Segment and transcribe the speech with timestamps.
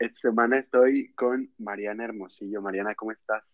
[0.00, 2.62] Esta semana estoy con Mariana Hermosillo.
[2.62, 3.44] Mariana, ¿cómo estás?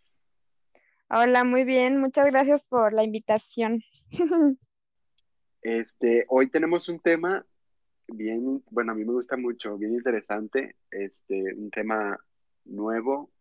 [1.10, 1.98] Hola, muy bien.
[1.98, 3.82] Muchas gracias por la invitación.
[5.62, 7.44] Este, hoy tenemos un tema
[8.06, 12.20] bien, bueno, a mí me gusta mucho, bien interesante, este, un tema
[12.64, 13.32] nuevo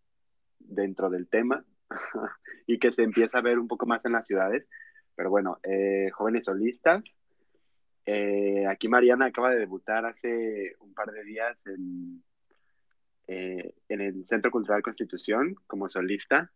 [0.57, 1.63] dentro del tema
[2.65, 4.67] y que se empieza a ver un poco más en las ciudades.
[5.13, 7.03] Pero bueno, eh, jóvenes solistas.
[8.07, 12.23] Eh, aquí Mariana acaba de debutar hace un par de días en
[13.27, 16.51] eh, en el Centro Cultural Constitución como solista.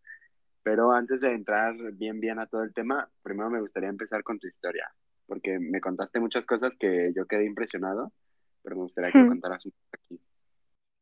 [0.63, 4.39] Pero antes de entrar bien, bien a todo el tema, primero me gustaría empezar con
[4.39, 4.91] tu historia,
[5.25, 8.11] porque me contaste muchas cosas que yo quedé impresionado,
[8.61, 10.21] pero me gustaría que me contaras un poco aquí.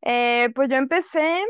[0.03, 1.41] Eh, pues yo empecé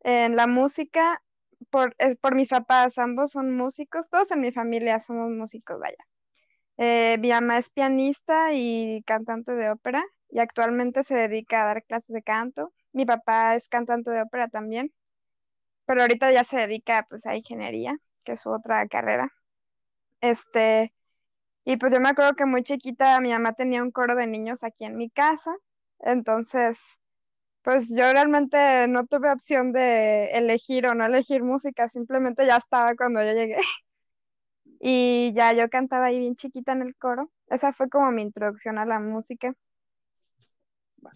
[0.00, 1.22] en la música
[1.70, 6.04] por, por mis papás, ambos son músicos, todos en mi familia somos músicos, vaya.
[6.78, 11.84] Eh, mi mamá es pianista y cantante de ópera y actualmente se dedica a dar
[11.84, 12.72] clases de canto.
[12.96, 14.92] Mi papá es cantante de ópera también,
[15.86, 19.30] pero ahorita ya se dedica pues a ingeniería, que es su otra carrera.
[20.20, 20.94] Este,
[21.64, 24.64] y pues yo me acuerdo que muy chiquita mi mamá tenía un coro de niños
[24.64, 25.56] aquí en mi casa,
[26.00, 26.78] entonces
[27.62, 32.96] pues yo realmente no tuve opción de elegir o no elegir música, simplemente ya estaba
[32.96, 33.58] cuando yo llegué.
[34.80, 37.30] Y ya yo cantaba ahí bien chiquita en el coro.
[37.48, 39.54] Esa fue como mi introducción a la música.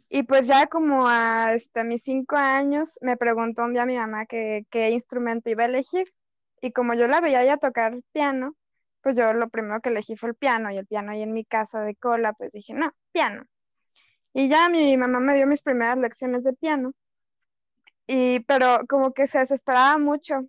[0.08, 4.26] Y pues ya como a este, mis cinco años me preguntó un día mi mamá
[4.26, 6.12] qué instrumento iba a elegir.
[6.60, 8.54] Y como yo la veía ya tocar piano,
[9.02, 11.44] pues yo lo primero que elegí fue el piano y el piano ahí en mi
[11.44, 13.44] casa de cola, pues dije, no, piano.
[14.32, 16.92] Y ya mi mamá me dio mis primeras lecciones de piano.
[18.06, 20.46] Y pero como que se desesperaba mucho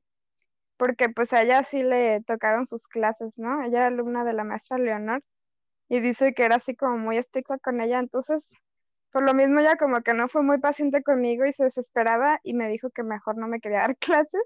[0.78, 3.64] porque pues a ella sí le tocaron sus clases, ¿no?
[3.64, 5.24] Ella era alumna de la maestra Leonor
[5.90, 8.48] y dice que era así como muy estricta con ella, entonces
[9.12, 12.54] por lo mismo ella como que no fue muy paciente conmigo y se desesperaba y
[12.54, 14.42] me dijo que mejor no me quería dar clases.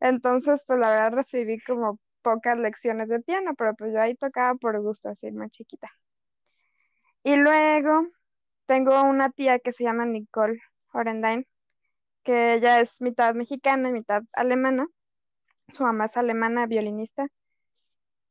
[0.00, 4.54] Entonces, pues la verdad recibí como pocas lecciones de piano, pero pues yo ahí tocaba
[4.56, 5.90] por gusto, así más chiquita.
[7.22, 8.08] Y luego
[8.66, 10.60] tengo una tía que se llama Nicole
[10.92, 11.46] Orendain,
[12.24, 14.88] que ella es mitad mexicana y mitad alemana.
[15.68, 17.28] Su mamá es alemana, violinista.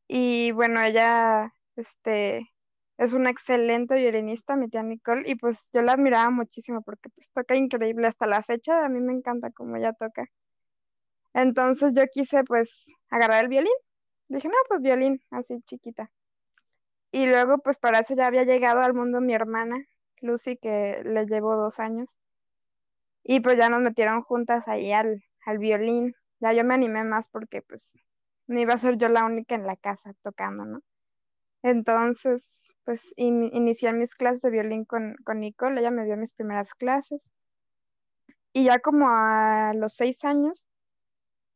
[0.08, 2.50] Y bueno, ella, este,
[2.98, 7.30] es una excelente violinista, mi tía Nicole, y pues yo la admiraba muchísimo porque pues
[7.34, 10.26] toca increíble hasta la fecha, a mí me encanta cómo ella toca.
[11.34, 13.72] Entonces yo quise pues agarrar el violín.
[14.28, 16.12] Dije, no, pues violín, así chiquita.
[17.12, 19.78] Y luego pues para eso ya había llegado al mundo mi hermana,
[20.22, 22.08] Lucy, que le llevo dos años.
[23.24, 26.16] Y pues ya nos metieron juntas ahí al, al violín.
[26.40, 27.88] Ya yo me animé más porque pues
[28.48, 30.82] no iba a ser yo la única en la casa tocando, ¿no?
[31.64, 32.44] Entonces,
[32.88, 37.22] pues inicié mis clases de violín con, con Nicole, ella me dio mis primeras clases.
[38.54, 40.66] Y ya como a los seis años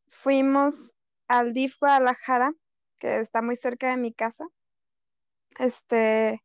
[0.08, 0.94] fuimos
[1.30, 2.52] al DIF Guadalajara,
[2.98, 4.46] que está muy cerca de mi casa.
[5.58, 6.44] Este,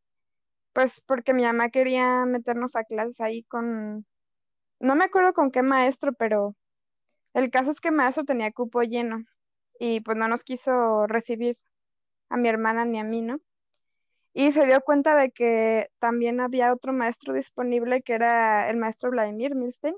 [0.73, 4.07] pues porque mi mamá quería meternos a clases ahí con,
[4.79, 6.55] no me acuerdo con qué maestro, pero
[7.35, 9.25] el caso es que el maestro tenía cupo lleno
[9.81, 11.59] y pues no nos quiso recibir
[12.29, 13.41] a mi hermana ni a mí, ¿no?
[14.39, 19.11] Y se dio cuenta de que también había otro maestro disponible que era el maestro
[19.11, 19.97] Vladimir Milstein.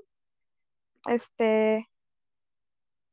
[1.07, 1.89] Este,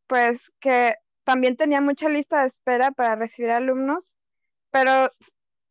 [0.06, 0.94] pues que
[1.24, 4.14] también tenía mucha lista de espera para recibir alumnos,
[4.70, 5.08] pero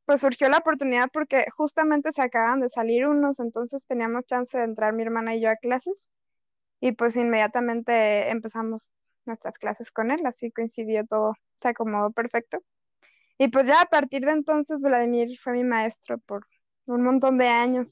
[0.06, 4.66] pues surgió la oportunidad porque justamente se acaban de salir unos, entonces teníamos chance de
[4.66, 5.96] entrar mi hermana y yo a clases
[6.82, 8.92] y pues inmediatamente empezamos
[9.26, 12.60] nuestras clases con él, así coincidió todo, se acomodó perfecto.
[13.38, 16.48] Y pues ya a partir de entonces Vladimir fue mi maestro por
[16.86, 17.92] un montón de años.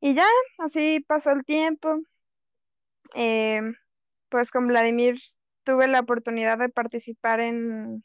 [0.00, 0.26] Y ya,
[0.58, 2.00] así pasó el tiempo.
[3.14, 3.62] Eh,
[4.28, 5.18] pues con Vladimir
[5.64, 8.04] tuve la oportunidad de participar en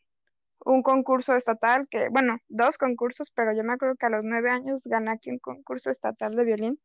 [0.66, 4.50] un concurso estatal, que, bueno, dos concursos, pero yo me acuerdo que a los nueve
[4.50, 6.80] años gané aquí un concurso estatal de violín.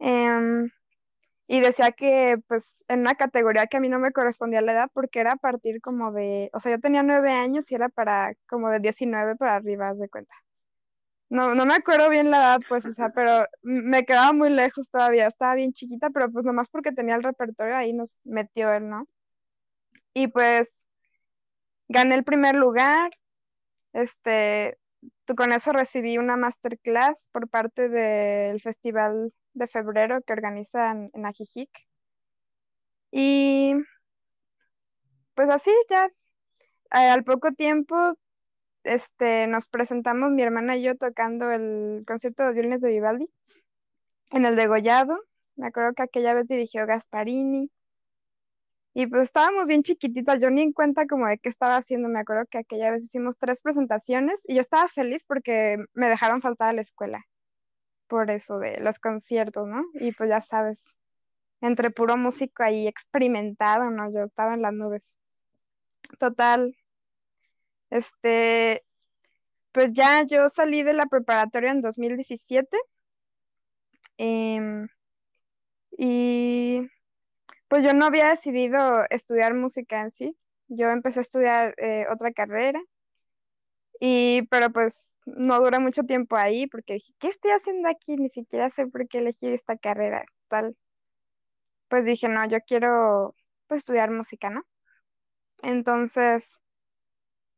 [0.00, 0.70] Em,
[1.48, 4.90] y decía que pues en una categoría que a mí no me correspondía la edad
[4.94, 8.34] porque era a partir como de, o sea, yo tenía nueve años y era para
[8.48, 10.34] como de 19 para arriba, haz de cuenta.
[11.30, 14.90] no, no me acuerdo bien la edad, pues, o sea, pero me quedaba muy lejos
[14.90, 18.88] todavía, estaba bien chiquita, pero pues nomás porque tenía el repertorio ahí nos metió él,
[18.88, 19.06] ¿no?
[20.14, 20.70] Y pues
[21.88, 23.10] gané el primer lugar,
[23.92, 24.78] este,
[25.36, 31.70] con eso recibí una masterclass por parte del festival de febrero que organizan en Ajijic.
[33.10, 33.74] Y
[35.34, 37.96] pues así ya, eh, al poco tiempo
[38.84, 43.30] este, nos presentamos mi hermana y yo tocando el concierto de violines de Vivaldi
[44.30, 45.18] en el degollado.
[45.56, 47.70] Me acuerdo que aquella vez dirigió Gasparini.
[48.94, 52.08] Y pues estábamos bien chiquititas, yo ni en cuenta como de qué estaba haciendo.
[52.08, 56.42] Me acuerdo que aquella vez hicimos tres presentaciones y yo estaba feliz porque me dejaron
[56.42, 57.24] faltar a la escuela
[58.08, 59.84] por eso de los conciertos, ¿no?
[59.94, 60.84] Y pues ya sabes,
[61.60, 64.12] entre puro músico ahí experimentado, ¿no?
[64.12, 65.08] Yo estaba en las nubes.
[66.18, 66.74] Total,
[67.90, 68.84] este,
[69.72, 72.76] pues ya yo salí de la preparatoria en 2017
[74.18, 74.88] em,
[75.96, 76.88] y
[77.68, 80.36] pues yo no había decidido estudiar música en sí.
[80.68, 82.80] Yo empecé a estudiar eh, otra carrera
[84.00, 88.16] y pero pues no dura mucho tiempo ahí porque dije, ¿qué estoy haciendo aquí?
[88.16, 90.76] Ni siquiera sé por qué elegí esta carrera, tal.
[91.88, 93.34] Pues dije, no, yo quiero
[93.66, 94.64] pues, estudiar música, ¿no?
[95.62, 96.58] Entonces,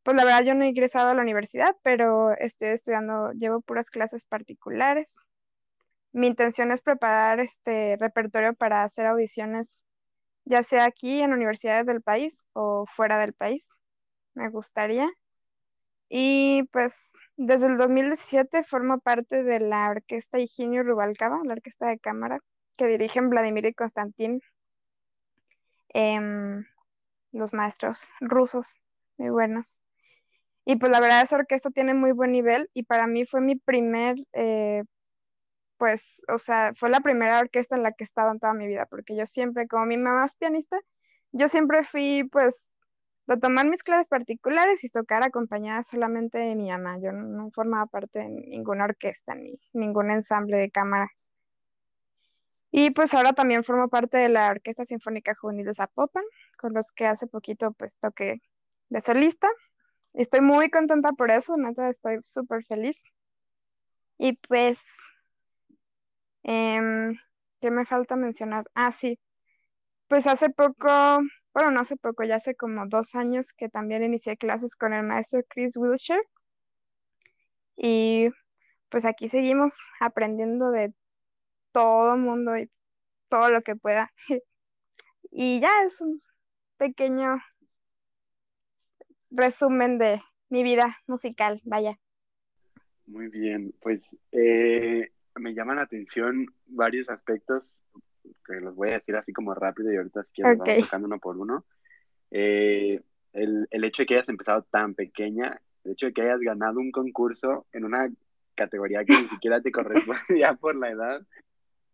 [0.03, 3.91] pues la verdad yo no he ingresado a la universidad, pero estoy estudiando, llevo puras
[3.91, 5.15] clases particulares.
[6.13, 9.83] Mi intención es preparar este repertorio para hacer audiciones,
[10.45, 13.65] ya sea aquí en universidades del país o fuera del país.
[14.35, 15.09] Me gustaría.
[16.09, 16.97] Y pues
[17.43, 22.41] desde el 2017 formo parte de la orquesta Higinio Rubalcaba, la orquesta de cámara,
[22.77, 24.43] que dirigen Vladimir y Konstantin,
[25.89, 26.67] em,
[27.33, 28.67] los maestros rusos,
[29.17, 29.65] muy buenos.
[30.67, 33.57] Y pues la verdad esa orquesta tiene muy buen nivel y para mí fue mi
[33.57, 34.85] primer, eh,
[35.79, 38.67] pues, o sea, fue la primera orquesta en la que he estado en toda mi
[38.67, 40.79] vida, porque yo siempre, como mi mamá es pianista,
[41.33, 42.67] yo siempre fui, pues,
[43.31, 46.99] de tomar mis clases particulares y tocar acompañada solamente de mi mamá.
[47.01, 51.09] Yo no, formaba parte de ninguna orquesta ni ningún ensamble de cámara.
[52.73, 56.25] Y pues ahora también formo parte de la Orquesta Sinfónica Juvenil de Zapopan,
[56.59, 58.43] con los que hace poquito pues toqué
[58.89, 59.49] de solista.
[60.15, 62.97] Estoy muy contenta por eso, neta, estoy súper feliz.
[64.19, 64.79] Y pues,
[66.43, 67.17] em,
[67.61, 68.65] ¿qué me falta mencionar?
[68.75, 69.19] Ah, sí,
[70.09, 71.21] pues hace poco,
[71.53, 75.05] bueno, no hace poco, ya hace como dos años que también inicié clases con el
[75.05, 76.23] maestro Chris Wilshire.
[77.77, 78.29] Y
[78.89, 80.93] pues aquí seguimos aprendiendo de
[81.73, 82.71] todo mundo y
[83.29, 84.13] todo lo que pueda.
[85.33, 86.21] Y ya es un
[86.77, 87.41] pequeño
[89.31, 92.01] resumen de mi vida musical, vaya.
[93.07, 97.85] Muy bien, pues eh, me llaman la atención varios aspectos
[98.47, 101.19] que los voy a decir así como rápido y ahorita si quieres vamos tocando uno
[101.19, 101.65] por uno.
[102.31, 103.01] Eh,
[103.33, 106.81] el, el hecho de que hayas empezado tan pequeña, el hecho de que hayas ganado
[106.81, 108.11] un concurso en una
[108.55, 111.23] categoría que ni siquiera te correspondía por la edad,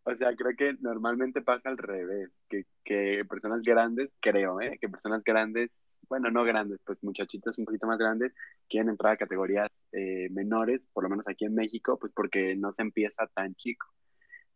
[0.05, 4.78] o sea, creo que normalmente pasa al revés, que, que personas grandes, creo, ¿eh?
[4.81, 5.70] que personas grandes
[6.08, 8.32] bueno, no grandes, pues muchachitos un poquito más grandes
[8.69, 12.73] quieren entrar a categorías eh, menores, por lo menos aquí en México, pues porque no
[12.73, 13.87] se empieza tan chico.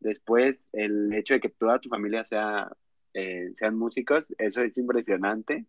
[0.00, 2.70] Después, el hecho de que toda tu familia sea,
[3.14, 5.66] eh, sean músicos, eso es impresionante.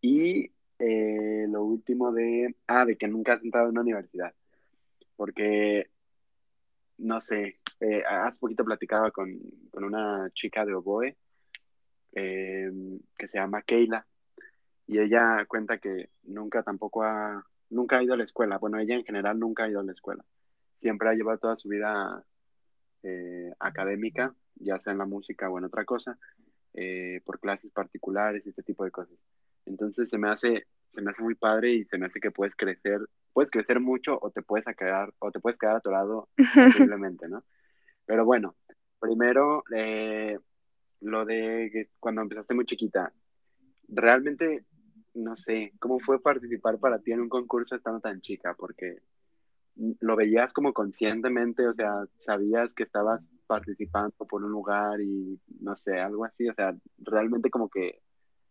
[0.00, 4.34] Y eh, lo último de, ah, de que nunca has entrado en una universidad,
[5.16, 5.90] porque,
[6.98, 7.60] no sé,
[8.08, 9.38] hace poquito platicaba con,
[9.70, 11.16] con una chica de oboe
[12.12, 14.06] que se llama Keila
[14.86, 18.58] y ella cuenta que nunca tampoco ha, nunca ha ido a la escuela.
[18.58, 20.24] Bueno, ella en general nunca ha ido a la escuela.
[20.76, 22.24] Siempre ha llevado toda su vida
[23.04, 26.18] eh, académica, ya sea en la música o en otra cosa,
[26.72, 29.16] eh, por clases particulares y este tipo de cosas.
[29.66, 32.56] Entonces se me hace, se me hace muy padre y se me hace que puedes
[32.56, 33.00] crecer,
[33.32, 36.28] puedes crecer mucho o te puedes quedar, o te puedes quedar atorado
[36.76, 37.44] simplemente, ¿no?
[38.06, 38.56] Pero bueno,
[38.98, 40.38] primero, eh,
[41.00, 43.12] lo de cuando empezaste muy chiquita,
[43.88, 44.64] realmente
[45.14, 48.54] no sé, ¿cómo fue participar para ti en un concurso estando tan chica?
[48.58, 48.98] Porque
[49.76, 55.74] lo veías como conscientemente, o sea, sabías que estabas participando por un lugar y no
[55.76, 58.00] sé, algo así, o sea, realmente como que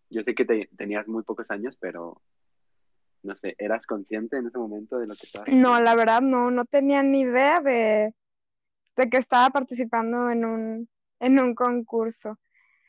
[0.09, 0.45] yo sé que
[0.77, 2.21] tenías muy pocos años, pero
[3.23, 5.49] no sé, ¿eras consciente en ese momento de lo que estabas?
[5.49, 8.13] No, la verdad no, no tenía ni idea de,
[8.97, 10.89] de que estaba participando en un,
[11.19, 12.37] en un concurso.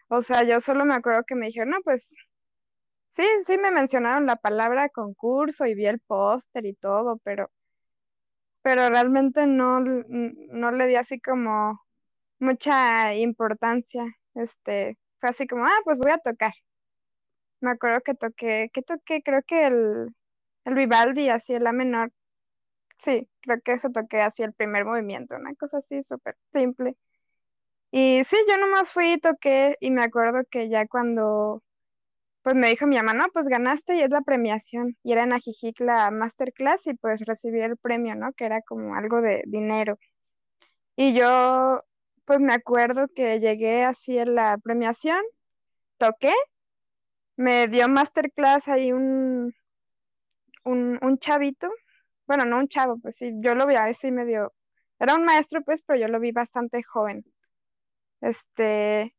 [0.08, 2.10] O sea, yo solo me acuerdo que me dijeron, no, pues
[3.16, 7.48] Sí, sí me mencionaron la palabra concurso y vi el póster y todo, pero
[8.64, 11.80] pero realmente no, no le di así como
[12.40, 14.06] mucha importancia.
[14.34, 16.52] Este, fue así como, ah, pues voy a tocar.
[17.60, 20.08] Me acuerdo que toqué, que toqué, creo que el,
[20.64, 22.10] el Vivaldi, así el La menor.
[23.04, 26.96] Sí, creo que eso toqué así el primer movimiento, una cosa así súper simple.
[27.90, 31.62] Y sí, yo nomás fui y toqué y me acuerdo que ya cuando
[32.44, 34.96] pues me dijo mi mamá, no, pues ganaste y es la premiación.
[35.02, 38.32] Y era en Ajijic la masterclass y pues recibí el premio, ¿no?
[38.34, 39.98] Que era como algo de dinero.
[40.96, 41.82] Y yo,
[42.24, 45.22] pues me acuerdo que llegué así en la premiación,
[45.98, 46.32] toqué,
[47.36, 49.54] me dio masterclass ahí un,
[50.64, 51.68] un, un chavito,
[52.26, 54.52] bueno, no un chavo, pues sí, yo lo vi así medio,
[54.98, 57.24] era un maestro pues, pero yo lo vi bastante joven.
[58.20, 59.13] Este,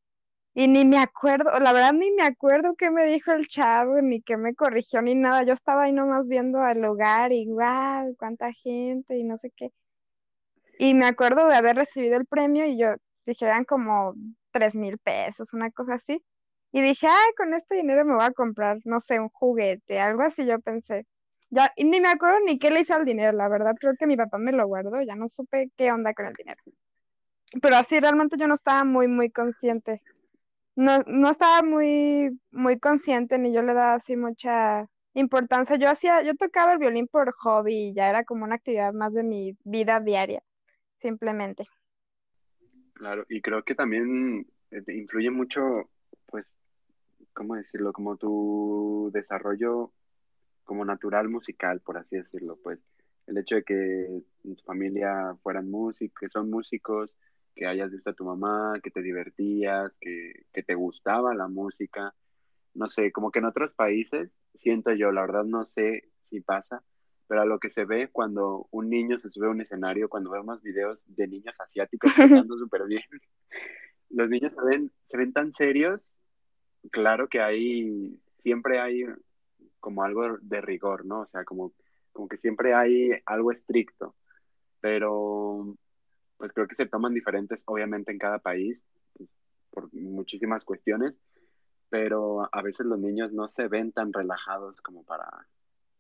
[0.58, 4.22] y ni me acuerdo, la verdad ni me acuerdo qué me dijo el chavo, ni
[4.22, 5.44] qué me corrigió, ni nada.
[5.44, 9.74] Yo estaba ahí nomás viendo al lugar y wow, cuánta gente y no sé qué.
[10.80, 12.96] Y me acuerdo de haber recibido el premio y yo
[13.26, 14.16] dije, eran como
[14.52, 16.24] tres mil pesos, una cosa así.
[16.72, 20.22] Y dije, ay, con este dinero me voy a comprar, no sé, un juguete, algo
[20.24, 21.06] así yo pensé.
[21.50, 24.16] Ya, ni me acuerdo ni qué le hice al dinero, la verdad, creo que mi
[24.16, 26.62] papá me lo guardó, ya no supe qué onda con el dinero.
[27.62, 30.02] Pero así realmente yo no estaba muy, muy consciente
[30.76, 35.78] no, no estaba muy, muy consciente ni yo le daba así mucha importancia.
[35.78, 39.14] Yo hacía, yo tocaba el violín por hobby y ya era como una actividad más
[39.14, 40.44] de mi vida diaria,
[41.02, 41.66] simplemente.
[42.94, 45.90] Claro, y creo que también eh, influye mucho,
[46.26, 46.56] pues,
[47.34, 47.94] ¿cómo decirlo?
[47.94, 49.92] Como tu desarrollo
[50.64, 52.80] como natural musical, por así decirlo, pues
[53.28, 57.18] el hecho de que tu familia fueran músicos, que son músicos,
[57.56, 62.14] que hayas visto a tu mamá, que te divertías, que, que, te gustaba la música.
[62.74, 66.84] No sé, como que en otros países, siento yo, la verdad no sé si pasa,
[67.28, 70.32] pero a lo que se ve cuando un niño se sube a un escenario, cuando
[70.32, 72.12] vemos videos de niños asiáticos
[72.46, 73.04] cantando súper bien,
[74.10, 76.12] los niños se ven, se ven tan serios,
[76.92, 79.06] claro que hay, siempre hay
[79.80, 81.22] como algo de rigor, ¿no?
[81.22, 81.74] O sea, como,
[82.12, 84.16] como que siempre hay algo estricto,
[84.80, 85.76] pero
[86.38, 89.30] pues creo que se toman diferentes, obviamente, en cada país, pues,
[89.72, 91.16] por muchísimas cuestiones,
[91.90, 95.48] pero a veces los niños no se ven tan relajados como para,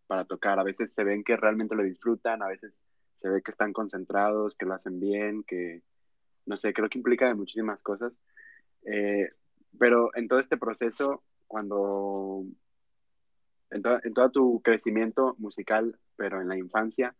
[0.07, 2.73] para tocar, a veces se ven que realmente lo disfrutan, a veces
[3.15, 5.83] se ve que están concentrados, que lo hacen bien, que,
[6.45, 8.13] no sé, creo que implica de muchísimas cosas,
[8.85, 9.29] eh,
[9.79, 12.43] pero en todo este proceso, cuando,
[13.69, 17.15] en, en todo tu crecimiento musical, pero en la infancia,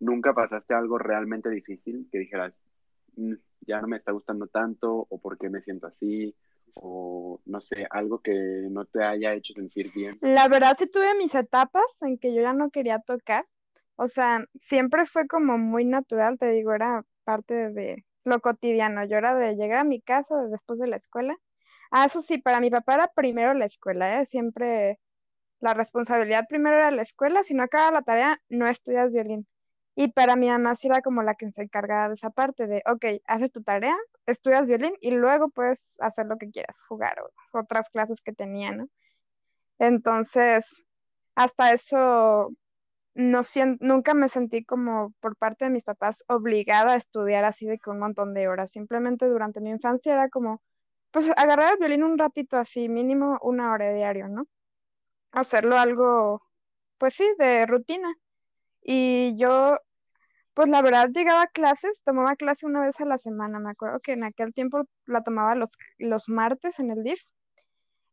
[0.00, 2.62] ¿Nunca pasaste algo realmente difícil que dijeras,
[3.16, 3.34] mm,
[3.66, 6.34] ya no me está gustando tanto o por qué me siento así?
[6.74, 8.32] o no sé, algo que
[8.70, 10.18] no te haya hecho sentir bien?
[10.20, 13.46] La verdad sí tuve mis etapas en que yo ya no quería tocar,
[13.96, 19.16] o sea, siempre fue como muy natural, te digo, era parte de lo cotidiano, yo
[19.16, 21.36] era de llegar a mi casa después de la escuela.
[21.90, 24.26] Ah, eso sí, para mi papá era primero la escuela, ¿eh?
[24.26, 24.98] siempre
[25.60, 29.46] la responsabilidad primero era la escuela, si no acaba la tarea, no estudias violín.
[29.96, 32.82] Y para mi mamá sí era como la que se encargaba de esa parte de,
[32.86, 33.96] ok, haces tu tarea,
[34.26, 38.72] estudias violín y luego puedes hacer lo que quieras, jugar o otras clases que tenía,
[38.72, 38.88] ¿no?
[39.78, 40.66] Entonces,
[41.34, 42.52] hasta eso,
[43.14, 43.42] no
[43.80, 47.96] nunca me sentí como por parte de mis papás obligada a estudiar así de con
[47.96, 48.72] un montón de horas.
[48.72, 50.62] Simplemente durante mi infancia era como,
[51.12, 54.46] pues agarrar el violín un ratito así, mínimo una hora diario, ¿no?
[55.32, 56.42] Hacerlo algo,
[56.98, 58.14] pues sí, de rutina.
[58.84, 59.78] Y yo,
[60.54, 63.60] pues la verdad, llegaba a clases, tomaba clase una vez a la semana.
[63.60, 67.20] Me acuerdo que en aquel tiempo la tomaba los, los martes en el DIF.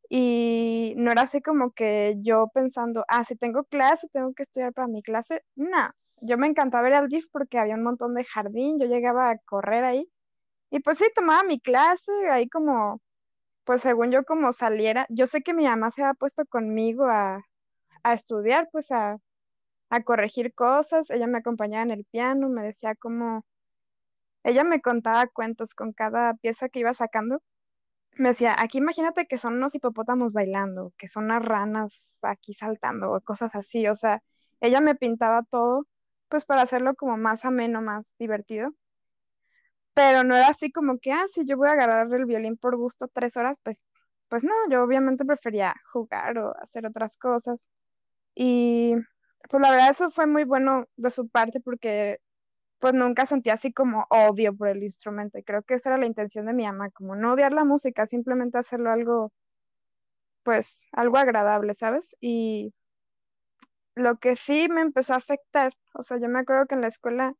[0.09, 4.73] Y no era así como que yo pensando, ah, si tengo clase, tengo que estudiar
[4.73, 5.43] para mi clase.
[5.55, 5.89] No,
[6.21, 9.37] yo me encantaba ir al DIF porque había un montón de jardín, yo llegaba a
[9.39, 10.09] correr ahí.
[10.71, 13.01] Y pues sí, tomaba mi clase, ahí como,
[13.65, 17.41] pues según yo como saliera, yo sé que mi mamá se había puesto conmigo a,
[18.03, 19.17] a estudiar, pues a,
[19.91, 23.45] a corregir cosas, ella me acompañaba en el piano, me decía cómo,
[24.43, 27.41] ella me contaba cuentos con cada pieza que iba sacando.
[28.13, 33.11] Me decía, aquí imagínate que son unos hipopótamos bailando, que son unas ranas aquí saltando
[33.13, 34.23] o cosas así, o sea,
[34.61, 35.87] ella me pintaba todo,
[36.29, 38.73] pues para hacerlo como más ameno, más divertido.
[39.93, 42.77] Pero no era así como que, ah, si yo voy a agarrar el violín por
[42.77, 43.77] gusto tres horas, pues,
[44.29, 47.59] pues no, yo obviamente prefería jugar o hacer otras cosas.
[48.35, 48.95] Y
[49.49, 52.19] pues la verdad eso fue muy bueno de su parte porque
[52.79, 56.07] pues nunca sentí así como odio por el instrumento y creo que esa era la
[56.07, 59.31] intención de mi mamá, como no odiar la música, simplemente hacerlo algo,
[60.43, 62.15] pues algo agradable, ¿sabes?
[62.19, 62.73] Y
[63.95, 66.87] lo que sí me empezó a afectar, o sea, yo me acuerdo que en la
[66.87, 67.35] escuela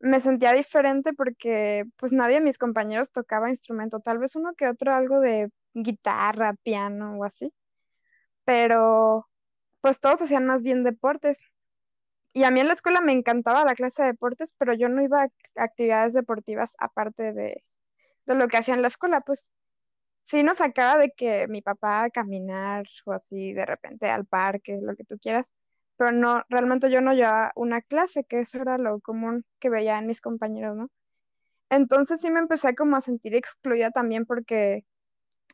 [0.00, 4.68] me sentía diferente porque pues nadie de mis compañeros tocaba instrumento, tal vez uno que
[4.68, 7.52] otro algo de guitarra, piano o así,
[8.44, 9.28] pero
[9.80, 11.38] pues todos hacían más bien deportes.
[12.32, 15.02] Y a mí en la escuela me encantaba la clase de deportes, pero yo no
[15.02, 17.64] iba a actividades deportivas aparte de,
[18.26, 19.46] de lo que hacía en la escuela, pues
[20.26, 24.78] sí nos sacaba de que mi papá a caminar o así de repente al parque,
[24.82, 25.46] lo que tú quieras,
[25.96, 29.98] pero no, realmente yo no llevaba una clase, que eso era lo común que veía
[29.98, 30.90] en mis compañeros, ¿no?
[31.70, 34.84] Entonces sí me empecé como a sentir excluida también porque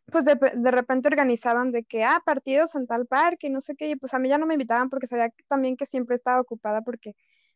[0.06, 3.76] pues de, de repente organizaban de que, ah, partidos en tal parque y no sé
[3.76, 6.16] qué, y pues a mí ya no me invitaban porque sabía que- también que siempre
[6.16, 7.14] estaba ocupada porque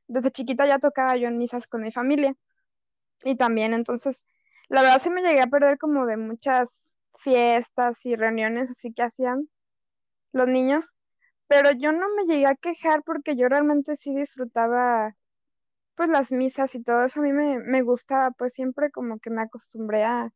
[0.08, 2.34] desde chiquita ya tocaba yo en misas con mi familia.
[3.24, 4.24] Y también entonces,
[4.68, 6.68] la verdad sí me llegué a perder como de muchas
[7.18, 9.48] fiestas y reuniones así que hacían
[10.32, 10.86] los niños,
[11.48, 15.16] pero yo no me llegué a quejar porque yo realmente sí disfrutaba
[15.96, 17.20] pues las misas y todo eso.
[17.20, 20.32] A mí me, me gustaba, pues siempre como que me acostumbré a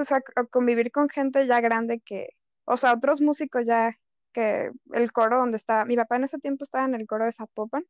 [0.00, 2.30] pues a, convivir con gente ya grande que,
[2.64, 3.94] o sea, otros músicos ya
[4.32, 7.32] que el coro donde estaba, mi papá en ese tiempo estaba en el coro de
[7.32, 7.84] Zapopan,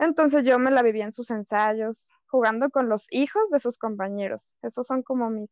[0.00, 4.48] entonces yo me la vivía en sus ensayos, jugando con los hijos de sus compañeros,
[4.62, 5.50] esos son como mis,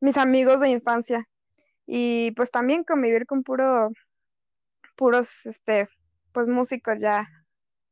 [0.00, 1.28] mis amigos de infancia,
[1.86, 3.92] y pues también convivir con puro,
[4.96, 5.88] puros, este,
[6.32, 7.28] pues músicos ya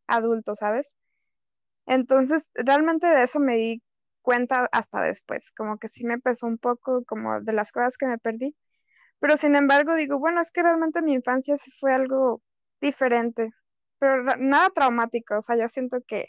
[0.09, 0.89] adultos, ¿sabes?
[1.87, 3.83] Entonces, realmente de eso me di
[4.27, 8.07] cuenta hasta después, como que sí me pesó un poco como de las cosas que
[8.07, 8.57] me perdí
[9.21, 12.43] Pero sin embargo digo, bueno, es que realmente mi infancia sí fue algo
[12.81, 13.51] diferente,
[14.01, 16.27] pero nada traumático, o sea, yo siento que,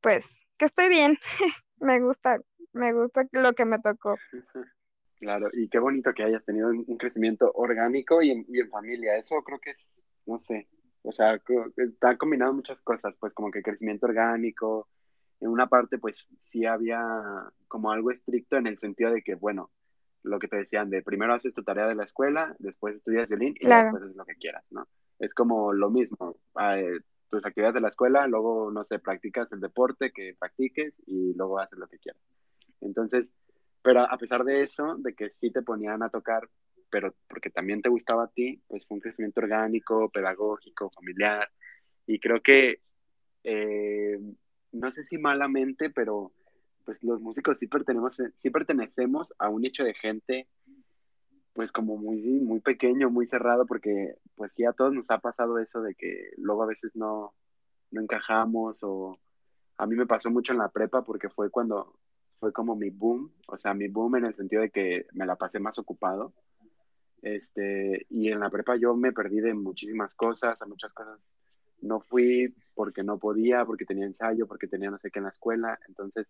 [0.00, 0.24] pues,
[0.58, 1.18] que estoy bien,
[1.78, 2.40] me gusta,
[2.72, 4.16] me gusta lo que me tocó.
[5.18, 9.16] Claro, y qué bonito que hayas tenido un, crecimiento orgánico y en, familia.
[9.16, 9.90] Eso creo que es,
[10.26, 10.68] no sé,
[11.00, 14.90] o sea, creo que está combinado muchas cosas, pues como que crecimiento orgánico.
[15.40, 17.02] En una parte, pues sí había
[17.68, 19.70] como algo estricto en el sentido de que, bueno,
[20.22, 23.54] lo que te decían, de primero haces tu tarea de la escuela, después estudias violín
[23.60, 24.88] y Claro, después haces lo que quieras, ¿no?
[25.18, 26.98] Es como lo mismo, eh,
[27.30, 31.58] tus actividades de la escuela, luego, no sé, practicas el deporte que practiques y luego
[31.58, 32.22] haces lo que quieras.
[32.80, 33.32] Entonces,
[33.82, 36.48] pero a pesar de eso, de que sí te ponían a tocar,
[36.90, 41.48] pero porque también te gustaba a ti, pues fue un crecimiento orgánico, pedagógico, familiar.
[42.06, 42.80] Y creo que,
[43.44, 44.18] eh,
[44.76, 46.32] no sé si malamente, pero
[46.84, 50.48] pues los músicos sí pertenecemos, sí pertenecemos a un nicho de gente,
[51.52, 55.58] pues como muy, muy pequeño, muy cerrado, porque pues sí a todos nos ha pasado
[55.58, 57.34] eso de que luego a veces no,
[57.90, 59.18] no encajamos o
[59.78, 61.98] a mí me pasó mucho en la prepa porque fue cuando
[62.38, 65.36] fue como mi boom, o sea, mi boom en el sentido de que me la
[65.36, 66.34] pasé más ocupado.
[67.22, 71.18] Este, y en la prepa yo me perdí de muchísimas cosas, a muchas cosas
[71.82, 75.30] no fui porque no podía, porque tenía ensayo, porque tenía no sé qué en la
[75.30, 75.78] escuela.
[75.88, 76.26] Entonces,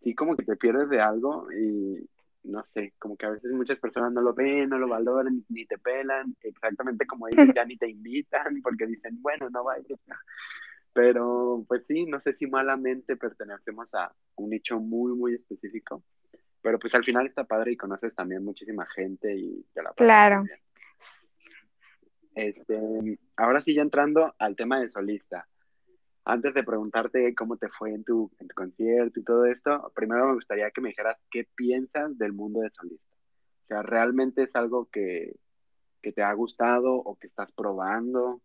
[0.00, 2.08] sí como que te pierdes de algo y
[2.44, 5.66] no sé, como que a veces muchas personas no lo ven, no lo valoran, ni
[5.66, 9.98] te pelan, exactamente como dices, ya ni te invitan porque dicen, bueno, no vayas.
[10.92, 16.02] Pero pues sí, no sé si malamente pertenecemos a un nicho muy, muy específico,
[16.62, 20.06] pero pues al final está padre y conoces también muchísima gente y te la pasas
[20.06, 20.42] claro.
[20.44, 20.58] bien.
[22.36, 22.78] Este,
[23.36, 25.48] ahora sí, ya entrando al tema de solista.
[26.24, 30.26] Antes de preguntarte cómo te fue en tu, en tu concierto y todo esto, primero
[30.26, 33.16] me gustaría que me dijeras qué piensas del mundo de solista.
[33.64, 35.34] O sea, ¿realmente es algo que,
[36.02, 38.42] que te ha gustado o que estás probando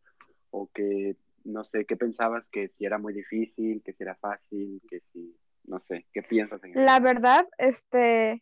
[0.52, 4.82] o que, no sé, qué pensabas que si era muy difícil, que si era fácil,
[4.90, 7.02] que si, no sé, ¿qué piensas en La general?
[7.02, 8.42] verdad, este,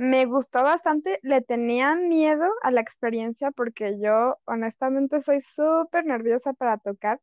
[0.00, 6.54] me gustó bastante, le tenía miedo a la experiencia porque yo honestamente soy súper nerviosa
[6.54, 7.20] para tocar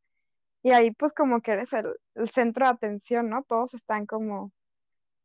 [0.63, 1.96] y ahí pues como que eres el,
[2.32, 3.44] centro de atención, ¿no?
[3.44, 4.52] Todos están como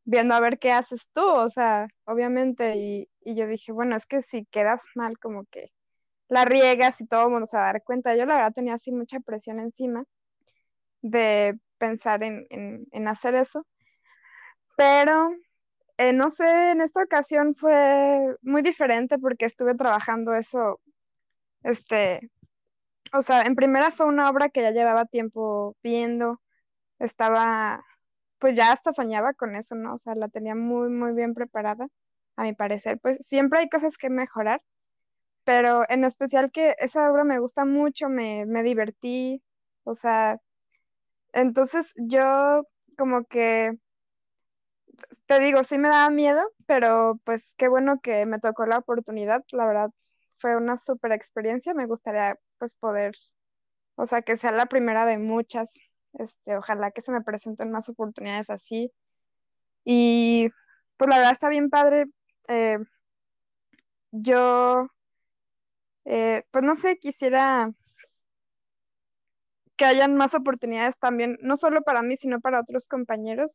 [0.05, 4.07] viendo a ver qué haces tú, o sea, obviamente, y, y yo dije, bueno, es
[4.07, 5.73] que si quedas mal, como que
[6.29, 8.17] la riegas y todo el mundo se va a dar cuenta.
[8.17, 10.05] Yo la verdad tenía así mucha presión encima
[11.03, 13.67] de pensar en, en, en hacer eso,
[14.77, 15.31] pero
[16.09, 20.81] eh, no sé, en esta ocasión fue muy diferente porque estuve trabajando eso,
[21.62, 22.31] este,
[23.12, 26.41] o sea, en primera fue una obra que ya llevaba tiempo viendo,
[26.99, 27.85] estaba,
[28.38, 29.95] pues ya hasta soñaba con eso, ¿no?
[29.95, 31.88] O sea, la tenía muy, muy bien preparada,
[32.37, 32.99] a mi parecer.
[33.01, 34.62] Pues siempre hay cosas que mejorar,
[35.45, 39.43] pero en especial que esa obra me gusta mucho, me, me divertí,
[39.85, 40.41] o sea,
[41.33, 42.65] entonces yo
[42.99, 43.73] como que,
[45.33, 49.42] te digo, sí me daba miedo, pero pues qué bueno que me tocó la oportunidad,
[49.53, 49.90] la verdad
[50.38, 53.14] fue una súper experiencia, me gustaría pues poder,
[53.97, 55.71] o sea, que sea la primera de muchas.
[56.14, 58.92] Este, ojalá que se me presenten más oportunidades así.
[59.85, 60.51] Y
[60.99, 62.07] pues la verdad está bien padre.
[62.49, 62.79] Eh,
[64.12, 64.88] yo,
[66.05, 67.73] eh, pues no sé, quisiera
[69.77, 73.51] que hayan más oportunidades también, no solo para mí, sino para otros compañeros,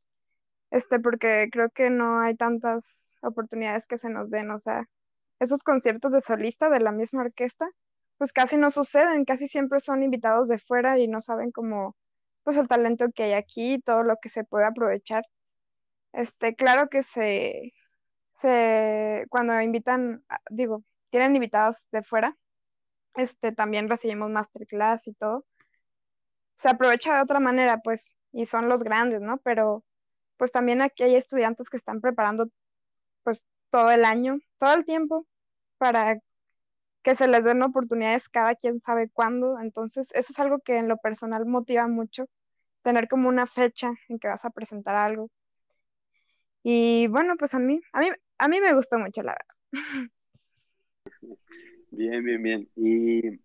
[0.72, 2.86] este, porque creo que no hay tantas
[3.22, 4.86] oportunidades que se nos den, o sea,
[5.40, 7.68] esos conciertos de solista de la misma orquesta,
[8.18, 11.96] pues casi no suceden, casi siempre son invitados de fuera y no saben cómo,
[12.44, 15.24] pues el talento que hay aquí, todo lo que se puede aprovechar.
[16.14, 17.74] Este, claro que se,
[18.42, 22.36] se, cuando invitan, digo, tienen invitados de fuera,
[23.16, 25.46] este, también recibimos masterclass y todo.
[26.56, 29.38] Se aprovecha de otra manera, pues, y son los grandes, ¿no?
[29.40, 29.84] Pero,
[30.38, 32.50] pues también aquí hay estudiantes que están preparando,
[33.24, 35.26] pues, todo el año, todo el tiempo,
[35.78, 36.20] para
[37.04, 39.60] que se les den oportunidades cada quien sabe cuándo.
[39.60, 42.26] Entonces, eso es algo que en lo personal motiva mucho,
[42.84, 45.30] tener como una fecha en que vas a presentar algo.
[46.64, 50.10] Y bueno, pues a mí, a mí, a mí me gustó mucho, la verdad.
[51.92, 52.70] Bien, bien, bien.
[52.76, 53.40] Y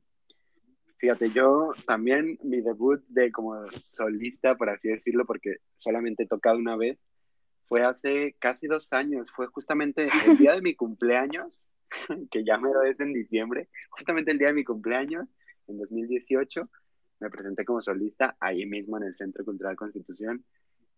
[1.02, 6.56] fíjate, yo también mi debut de como solista, por así decirlo, porque solamente he tocado
[6.56, 6.96] una vez,
[7.66, 9.32] fue hace casi dos años.
[9.32, 11.72] Fue justamente el día de mi cumpleaños,
[12.30, 15.28] que ya me lo es en diciembre, justamente el día de mi cumpleaños,
[15.66, 16.70] en 2018,
[17.18, 20.44] me presenté como solista ahí mismo en el Centro Cultural Constitución.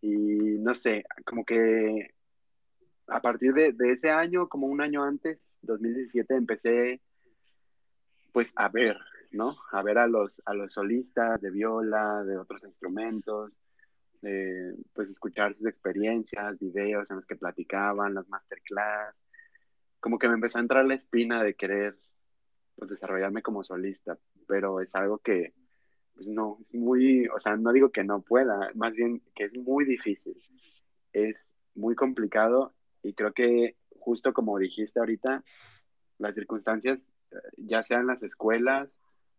[0.02, 2.10] Y no sé, como que
[3.06, 7.00] a partir de, ese año, como un año antes, 2017, empecé
[8.32, 8.98] pues a ver,
[9.34, 9.56] ¿no?
[9.72, 13.52] A ver a los, a los solistas de viola, de otros instrumentos,
[14.94, 19.14] pues escuchar sus experiencias, videos en los que platicaban, las masterclass.
[20.00, 21.98] Como que me empezó a entrar la espina de querer
[22.76, 25.52] pues, desarrollarme como solista, pero es algo que,
[26.14, 29.56] pues no, es muy, o sea, no digo que no pueda, más bien que es
[29.56, 30.40] muy difícil,
[31.12, 31.36] es
[31.74, 35.44] muy complicado y creo que justo como dijiste ahorita,
[36.18, 38.88] las circunstancias, eh, ya sean las escuelas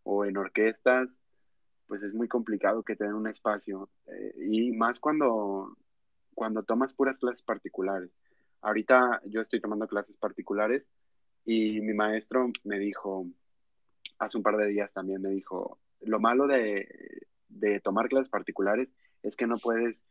[0.06, 1.20] o en orquestas,
[1.88, 3.90] pues es muy complicado que tengan un espacio.
[4.08, 5.76] Eh, y más cuando,
[6.34, 8.12] cuando tomas puras clases particulares.
[8.62, 10.88] Ahorita yo estoy tomando clases particulares
[11.44, 13.28] y mi maestro me dijo,
[14.20, 16.88] hace un par de días también me dijo, lo malo de,
[17.50, 18.90] de tomar clases particulares
[19.24, 20.02] es que no puedes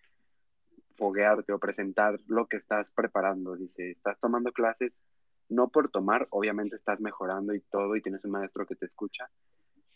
[0.97, 3.57] foguearte o presentar lo que estás preparando.
[3.57, 5.03] Dice, estás tomando clases
[5.49, 9.31] no por tomar, obviamente estás mejorando y todo y tienes un maestro que te escucha,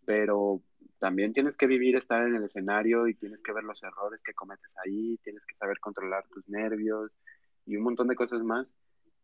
[0.08, 0.62] pero
[0.98, 4.32] también tienes que vivir, estar en el escenario y tienes que ver los errores que
[4.32, 7.12] cometes ahí, tienes que saber controlar tus nervios
[7.66, 8.66] y un montón de cosas más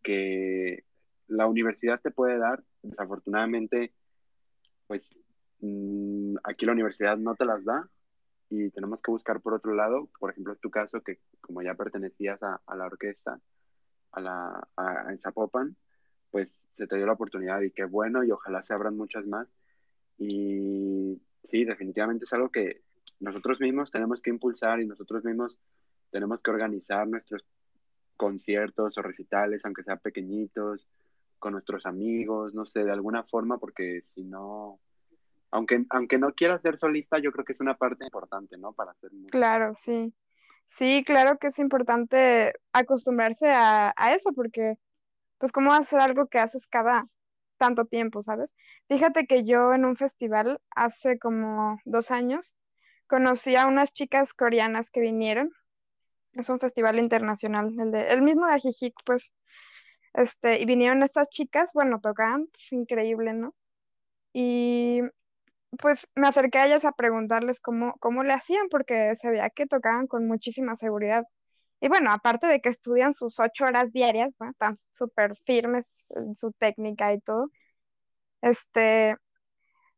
[0.03, 0.85] que
[1.27, 2.63] la universidad te puede dar.
[2.83, 3.95] Desafortunadamente,
[4.87, 5.09] pues
[5.61, 7.89] mm, aquí la universidad no te las da
[8.51, 11.73] y tenemos que buscar por otro lado, por ejemplo, es tu caso que como ya
[11.77, 13.41] pertenecías a, la orquesta,
[14.13, 15.79] a la, a, en Zapopan,
[16.31, 19.49] pues se te dio la oportunidad y qué bueno y ojalá se abran muchas más.
[20.19, 22.83] Y sí, definitivamente es algo que
[23.21, 25.59] nosotros mismos tenemos que impulsar y nosotros mismos
[26.11, 27.45] tenemos que organizar nuestros
[28.17, 30.89] conciertos o recitales, aunque sean pequeñitos,
[31.39, 34.81] con nuestros amigos, no sé, de alguna forma, porque si no,
[35.51, 38.73] aunque, aunque no quiera ser solista, yo creo que es una parte importante, ¿no?
[38.73, 39.39] Para hacer música.
[39.39, 40.15] Claro, sí.
[40.65, 44.79] Sí, claro que es importante acostumbrarse a, eso, porque
[45.39, 47.07] pues cómo hacer algo que haces cada
[47.65, 48.53] tanto tiempo, ¿sabes?
[48.89, 52.55] Fíjate que yo en un festival hace como dos años
[53.07, 55.51] conocí a unas chicas coreanas que vinieron.
[56.35, 59.31] Es un festival internacional, el, de, el mismo de Ajijic, pues.
[60.13, 63.55] Este, y vinieron estas chicas, bueno, tocaban, pues, increíble, ¿no?
[64.35, 65.01] Y
[65.79, 69.67] pues me acerqué a ellas a preguntarles cómo, cómo le hacían, porque se veía que
[69.67, 71.25] tocaban con muchísima seguridad.
[71.85, 75.85] Y bueno, aparte de que estudian sus ocho horas diarias, están súper firmes
[76.17, 77.51] en su técnica y todo,
[78.43, 79.17] este,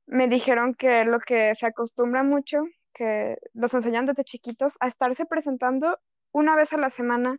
[0.06, 5.26] me dijeron que lo que se acostumbra mucho, que los enseñan desde chiquitos, a estarse
[5.26, 5.98] presentando
[6.32, 7.38] una vez a la semana,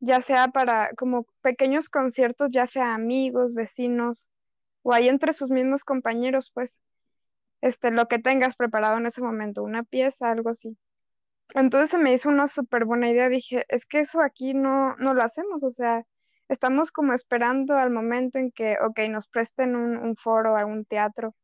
[0.00, 4.28] ya sea para como pequeños conciertos, ya sea amigos, vecinos,
[4.82, 6.74] o ahí entre sus mismos compañeros, pues
[7.62, 10.78] este, lo que tengas preparado en ese momento, una pieza, algo así.
[11.54, 13.28] Entonces se me hizo una súper buena idea.
[13.28, 16.04] Dije, es que eso aquí no, no lo hacemos, o sea,
[16.48, 20.84] estamos como esperando al momento en que, ok, nos presten un, un foro a un
[20.84, 21.34] teatro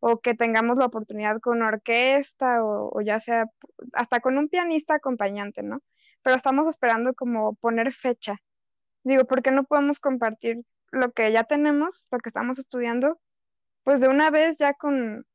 [0.00, 3.46] o que tengamos la oportunidad con una orquesta o, o, ya sea
[3.94, 5.80] hasta con un pianista acompañante, ¿no?
[6.22, 8.36] Pero estamos esperando como poner fecha.
[9.04, 13.20] Digo, ¿por qué no podemos compartir lo que ya tenemos, lo que estamos estudiando,
[13.84, 15.26] pues de una vez ya con,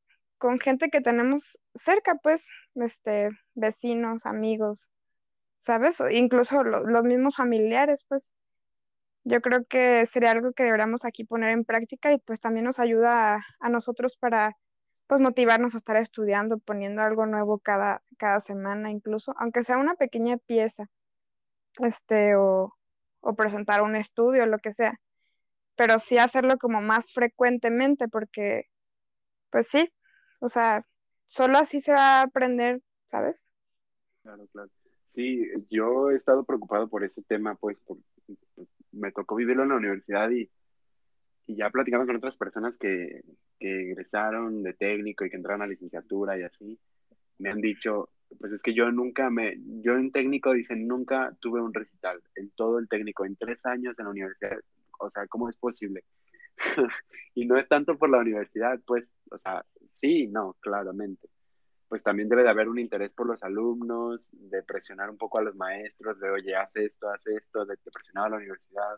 [0.42, 4.90] con gente que tenemos cerca, pues, este, vecinos, amigos,
[5.64, 6.02] ¿sabes?
[6.10, 8.28] Incluso los mismos familiares, pues
[9.24, 12.80] yo creo que sería algo que deberíamos aquí poner en práctica y pues también nos
[12.80, 14.58] ayuda a, a nosotros para
[15.06, 19.94] pues motivarnos a estar estudiando, poniendo algo nuevo cada, cada semana incluso, aunque sea una
[19.94, 20.90] pequeña pieza,
[21.84, 22.76] este, o,
[23.20, 25.00] o presentar un estudio, lo que sea,
[25.76, 28.64] pero sí hacerlo como más frecuentemente porque,
[29.52, 29.94] pues sí,
[30.42, 30.86] o sea,
[31.28, 33.42] solo así se va a aprender, ¿sabes?
[34.24, 34.70] Claro, claro.
[35.10, 38.00] Sí, yo he estado preocupado por ese tema, pues, pues,
[38.92, 40.50] me tocó vivirlo en la universidad y,
[41.48, 43.22] y ya platicando con otras personas que,
[43.60, 46.80] que egresaron de técnico y que entraron a licenciatura y así,
[47.38, 51.62] me han dicho, pues es que yo nunca me, yo en técnico dicen, nunca tuve
[51.62, 54.60] un recital, en todo el técnico, en tres años en la universidad,
[55.00, 56.04] o sea, ¿cómo es posible?
[57.36, 61.30] y no es tanto por la universidad, pues, o sea, sí, no, claramente.
[61.88, 65.42] Pues también debe de haber un interés por los alumnos, de presionar un poco a
[65.42, 68.98] los maestros, de, oye, haz esto, haz esto, de, de presionar a la universidad.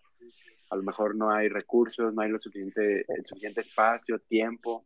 [0.69, 4.85] A lo mejor no hay recursos, no hay lo suficiente, el suficiente espacio, tiempo,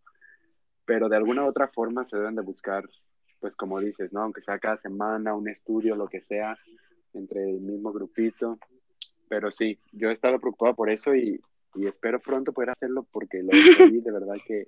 [0.86, 2.86] pero de alguna u otra forma se deben de buscar
[3.40, 4.22] pues como dices, ¿no?
[4.22, 6.58] Aunque sea cada semana, un estudio, lo que sea,
[7.14, 8.58] entre el mismo grupito.
[9.28, 11.40] Pero sí, yo he estado preocupado por eso y,
[11.76, 13.50] y espero pronto poder hacerlo porque lo
[13.92, 14.68] de de verdad que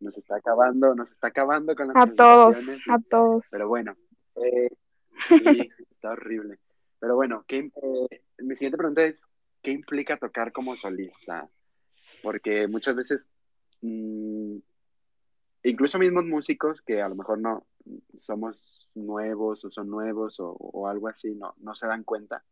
[0.00, 2.56] nos está acabando, nos está acabando con las A todos,
[2.88, 3.44] a todos.
[3.50, 3.96] Pero bueno,
[4.36, 4.70] eh,
[5.28, 5.36] sí,
[5.90, 6.58] está horrible.
[6.98, 9.22] Pero bueno, ¿qué, eh, mi siguiente pregunta es,
[9.62, 11.48] ¿qué implica tocar como solista?
[12.22, 13.26] Porque muchas veces
[13.80, 14.58] mmm,
[15.62, 17.66] incluso mismos músicos que a lo mejor no
[18.18, 22.44] somos nuevos o son nuevos o, algo así, no, no se dan cuenta.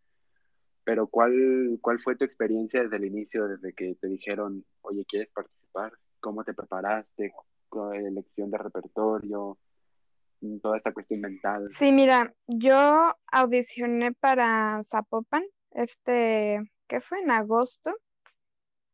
[0.84, 5.30] Pero ¿cuál, ¿cuál fue tu experiencia desde el inicio, desde que te dijeron, oye, ¿quieres
[5.30, 5.92] participar?
[6.20, 7.32] ¿Cómo te preparaste?
[7.94, 9.58] ¿Elección de repertorio?
[10.62, 11.68] Toda esta cuestión mental.
[11.78, 17.20] Sí, mira, yo audicioné para Zapopan, este, ¿qué fue?
[17.20, 17.94] En agosto.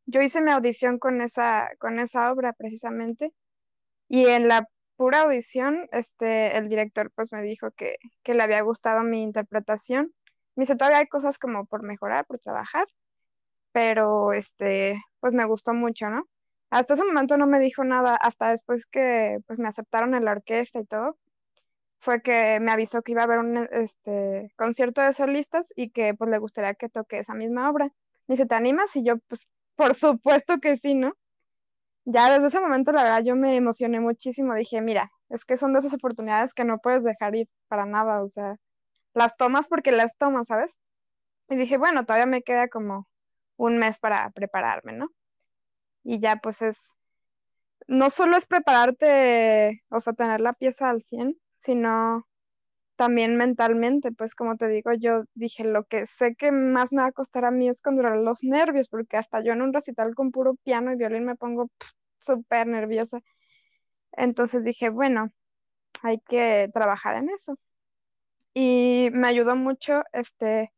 [0.06, 3.32] Yo hice mi audición con esa, con esa obra precisamente
[4.08, 8.60] y en la pura audición, este, el director pues me dijo que, que le había
[8.62, 10.14] gustado mi interpretación.
[10.56, 12.86] Me dice, todavía hay cosas como por mejorar, por trabajar,
[13.72, 16.28] pero este, pues me gustó mucho, ¿no?
[16.74, 20.32] Hasta ese momento no me dijo nada, hasta después que pues me aceptaron en la
[20.32, 21.16] orquesta y todo,
[22.00, 26.14] fue que me avisó que iba a haber un este, concierto de solistas y que
[26.14, 27.86] pues le gustaría que toque esa misma obra.
[28.26, 28.94] Me dice, ¿te animas?
[28.96, 29.40] Y yo, pues,
[29.76, 31.14] por supuesto que sí, ¿no?
[32.04, 34.54] ya desde ese momento, la verdad, yo me emocioné muchísimo.
[34.54, 38.22] Dije, mira, es que son de esas oportunidades que no puedes dejar ir para nada.
[38.22, 38.56] O sea,
[39.14, 40.70] las tomas porque las tomas, ¿sabes?
[41.50, 43.08] Y dije, bueno, todavía me queda como
[43.56, 45.08] un mes para prepararme, ¿no?
[46.04, 46.78] Y ya pues es,
[47.86, 52.26] no solo es prepararte, o sea, tener la pieza al 100, sino
[52.96, 57.08] también mentalmente, pues como te digo, yo dije, lo que sé que más me va
[57.08, 60.32] a costar a mí es controlar los nervios, porque hasta yo en un recital con
[60.32, 61.70] puro piano y violín me pongo
[62.20, 63.20] súper nerviosa.
[64.12, 65.30] Entonces dije, bueno,
[66.02, 67.58] hay que trabajar en eso.
[68.54, 70.73] Y me ayudó mucho, este,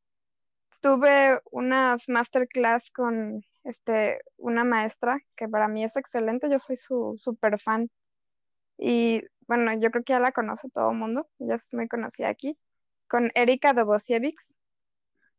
[0.81, 7.15] tuve unas masterclass con este, una maestra que para mí es excelente, yo soy su
[7.19, 7.91] super fan.
[8.79, 12.29] Y bueno, yo creo que ya la conoce todo el mundo, ya es muy conocida
[12.29, 12.59] aquí,
[13.09, 14.53] con Erika Dobosiewicz,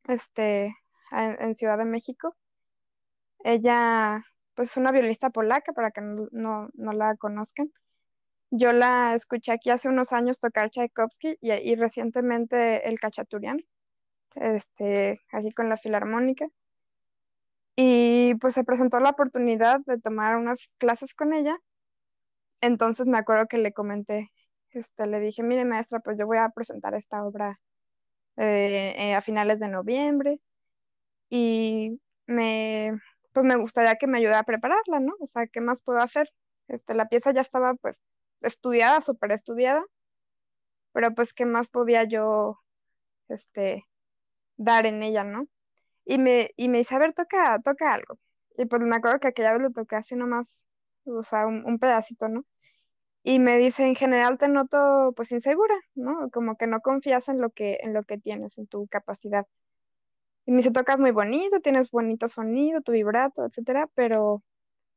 [0.08, 0.76] este,
[1.12, 2.36] en, Ciudad de México.
[3.43, 4.23] Ella,
[4.56, 7.71] pues, es una violista polaca, para que no, la conozcan.
[8.52, 13.60] Yo la escuché aquí hace unos años tocar Tchaikovsky y, y recientemente el Cachaturian,
[14.41, 16.47] este, aquí con la Filarmónica.
[17.76, 21.58] Y pues se presentó la oportunidad de tomar unas clases con ella
[22.62, 24.32] entonces me acuerdo que le comenté,
[24.71, 27.60] este, le dije, mire maestra, pues yo voy a presentar esta obra
[28.38, 30.39] eh, eh, a finales de noviembre
[31.30, 33.00] y me,
[33.34, 35.13] pues me gustaría que me ayudara a prepararla, ¿no?
[35.19, 36.32] O sea, ¿qué más puedo hacer?
[36.67, 37.97] Este, la pieza ya estaba pues
[38.41, 39.84] estudiada, súper estudiada,
[40.93, 42.60] pero pues ¿qué más podía yo,
[43.30, 43.86] este,
[44.58, 45.48] dar en ella, ¿no?
[46.06, 48.20] Y me, y me dice, a ver, toca, toca algo.
[48.58, 50.60] Y pues me acuerdo que aquella vez lo toqué así nomás
[51.08, 52.46] o sea, un, pedacito, ¿no?
[53.24, 56.30] Y me dice, en general te noto pues insegura, ¿no?
[56.32, 59.48] Como que no confías en lo que, en lo que tienes, en tu capacidad.
[60.46, 64.43] Y me dice, tocas muy bonito, tienes bonito sonido, tu vibrato, etcétera, pero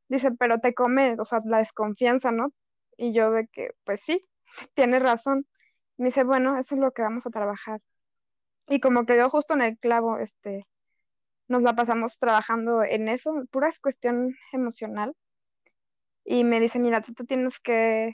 [0.09, 2.53] dice, pero te come, o sea, la desconfianza, ¿no?
[2.97, 4.25] Y yo de que, pues sí,
[4.75, 5.47] tienes razón.
[5.97, 7.81] me dice, bueno, eso es lo que vamos a trabajar.
[8.71, 10.65] Y como quedó justo en el clavo, este,
[11.49, 15.13] nos la pasamos trabajando en eso, pura cuestión emocional
[16.23, 18.13] y me dice, mira, tú te tienes que,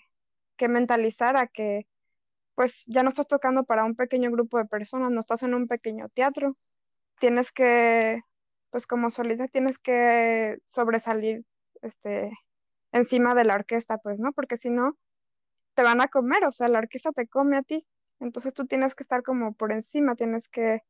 [0.67, 1.85] mentalizar a que
[2.55, 5.67] pues ya no estás tocando para un pequeño grupo de personas, no estás en un
[5.67, 6.57] pequeño teatro.
[7.19, 8.21] Tienes que,
[8.71, 11.45] pues como solista, tienes que sobresalir
[11.83, 12.31] este,
[12.91, 14.33] encima de la orquesta, pues, ¿no?
[14.33, 14.97] Porque si no,
[15.75, 17.85] te van a comer, o sea, la orquesta te come a ti.
[18.19, 20.81] Entonces tú tienes que estar como por encima, tienes que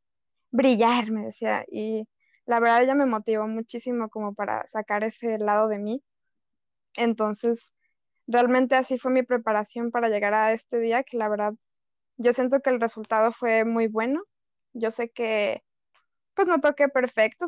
[0.52, 1.66] brillar, me decía.
[1.72, 2.08] Y
[2.46, 6.04] la verdad ella me motivó muchísimo como para sacar ese lado de mí.
[6.96, 7.62] Entonces,
[8.28, 11.54] realmente así fue mi preparación para llegar a este día, que la verdad
[12.18, 14.24] yo siento que el resultado fue muy bueno.
[14.74, 15.63] Yo sé que
[16.36, 17.48] pues no toqué perfecto,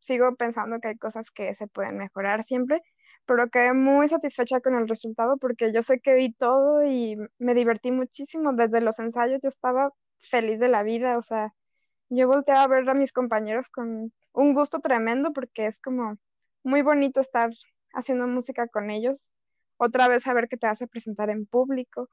[0.00, 2.82] sigo pensando que hay cosas que se pueden mejorar siempre,
[3.26, 7.54] pero quedé muy satisfecha con el resultado porque yo sé que vi todo y me
[7.54, 8.52] divertí muchísimo.
[8.54, 11.52] Desde los ensayos yo estaba feliz de la vida, o sea,
[12.08, 16.16] yo volteé a ver a mis compañeros con un gusto tremendo porque es como
[16.62, 17.50] muy bonito estar
[17.94, 19.26] haciendo música con ellos.
[19.78, 22.08] Otra vez saber que te vas a presentar en público.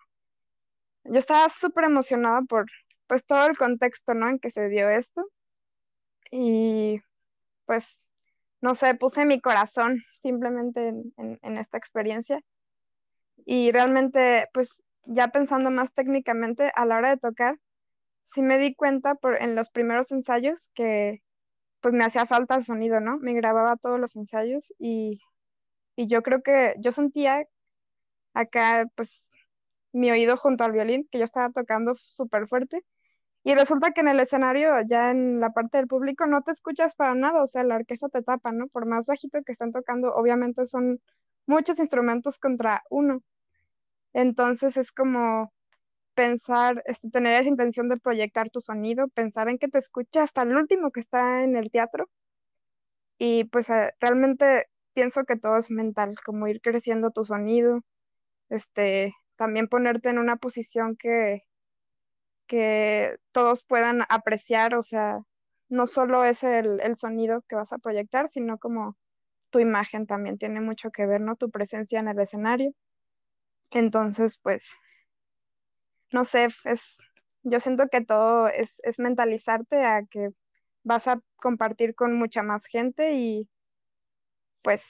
[1.05, 2.65] Yo estaba súper emocionada por
[3.07, 4.29] pues todo el contexto, ¿no?
[4.29, 5.29] En que se dio esto.
[6.31, 7.01] Y
[7.65, 7.85] pues,
[8.63, 12.41] no sé, puse mi corazón simplemente en, esta experiencia.
[13.45, 14.71] Y realmente, pues
[15.03, 17.59] ya pensando más técnicamente a la hora de tocar,
[18.33, 21.21] sí me di cuenta por, en los primeros ensayos que
[21.81, 23.17] pues me hacía falta el sonido, ¿no?
[23.17, 25.19] Me grababa todos los ensayos y,
[25.97, 27.45] y yo creo que yo sentía
[28.33, 29.27] acá pues
[29.91, 32.85] mi oído junto al violín, que yo estaba tocando súper fuerte.
[33.43, 36.95] Y resulta que en el escenario, ya en la parte del público, no te escuchas
[36.95, 38.67] para nada, o sea, la orquesta te tapa, ¿no?
[38.67, 41.01] Por más bajito que estén tocando, obviamente son
[41.45, 43.21] muchos instrumentos contra uno.
[44.13, 45.53] Entonces es como
[46.15, 50.43] pensar, este, tener esa intención de proyectar tu sonido, pensar en que te escucha hasta
[50.43, 52.09] el último que está en el teatro.
[53.17, 57.81] Y pues eh, realmente pienso que todo es mental, como ir creciendo tu sonido,
[58.49, 61.43] este, también ponerte en una posición que,
[62.53, 65.21] que todos puedan apreciar, o sea,
[65.69, 68.95] no solo es el, el sonido que vas a proyectar, sino como
[69.49, 71.35] tu imagen también tiene mucho que ver, ¿no?
[71.35, 72.71] Tu presencia en el escenario.
[73.71, 74.63] Entonces, pues,
[76.11, 76.81] no sé, es,
[77.41, 80.29] yo siento que todo es, es mentalizarte a que
[80.83, 83.49] vas a compartir con mucha más gente y
[84.61, 84.83] pues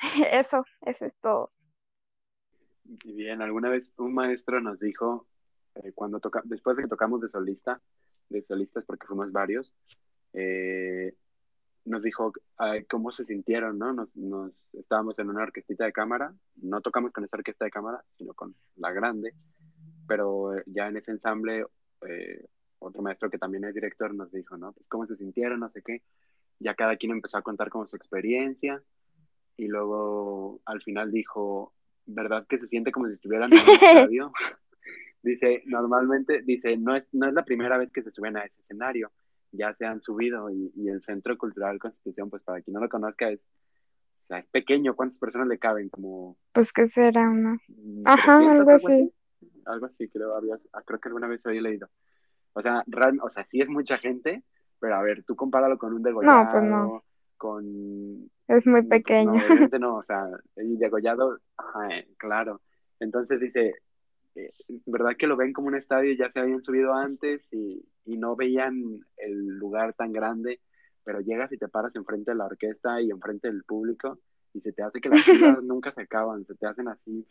[0.30, 1.50] eso, eso es todo.
[2.84, 5.26] Bien, alguna vez un maestro nos dijo,
[5.76, 7.80] eh, cuando toca, después de que tocamos de solista,
[8.28, 9.72] de solistas porque fuimos varios,
[10.32, 11.14] eh,
[11.84, 12.32] nos dijo
[12.88, 13.92] cómo se sintieron, ¿no?
[13.92, 18.04] Nos, nos, estábamos en una orquestita de cámara, no tocamos con esta orquesta de cámara,
[18.16, 19.34] sino con la grande,
[20.06, 21.66] pero eh, ya en ese ensamble,
[22.78, 24.72] otro maestro que también es director nos dijo, ¿no?
[24.72, 26.02] Pues cómo se sintieron, no sé qué.
[26.58, 28.82] Ya cada quien empezó a contar como su experiencia
[29.56, 31.72] y luego al final dijo,
[32.06, 34.32] ¿verdad que se siente como si estuvieran en un estadio?
[35.22, 38.60] Dice, normalmente, dice, no es, no es la primera vez que se suben a ese
[38.60, 39.10] escenario,
[39.52, 43.28] ya se han subido y, el Centro Cultural Constitución, pues para quien no lo conozca,
[43.30, 43.46] es,
[44.18, 45.88] o sea, es pequeño, ¿cuántas personas le caben?
[45.88, 46.36] Como...
[46.52, 47.58] Pues que será una...
[48.04, 49.12] Ajá, algo así.
[49.66, 51.88] Algo así, creo, ah, creo que alguna vez había leído.
[52.54, 52.84] O sea,
[53.22, 54.42] o sea, sí es mucha gente,
[54.78, 57.04] pero a ver, tú compáralo con un degollado, no, pues no.
[57.36, 59.32] con es muy pequeño.
[59.32, 61.38] No, no, o sea, el degollado,
[62.18, 62.60] claro.
[63.00, 63.76] Entonces dice,
[64.34, 64.50] eh,
[64.86, 66.14] ¿verdad que lo ven como un estadio?
[66.14, 70.60] Ya se habían subido antes y, y no veían el lugar tan grande,
[71.04, 74.18] pero llegas y te paras enfrente de la orquesta y enfrente del público
[74.54, 77.26] y se te hace que las filas nunca se acaban, se te hacen así.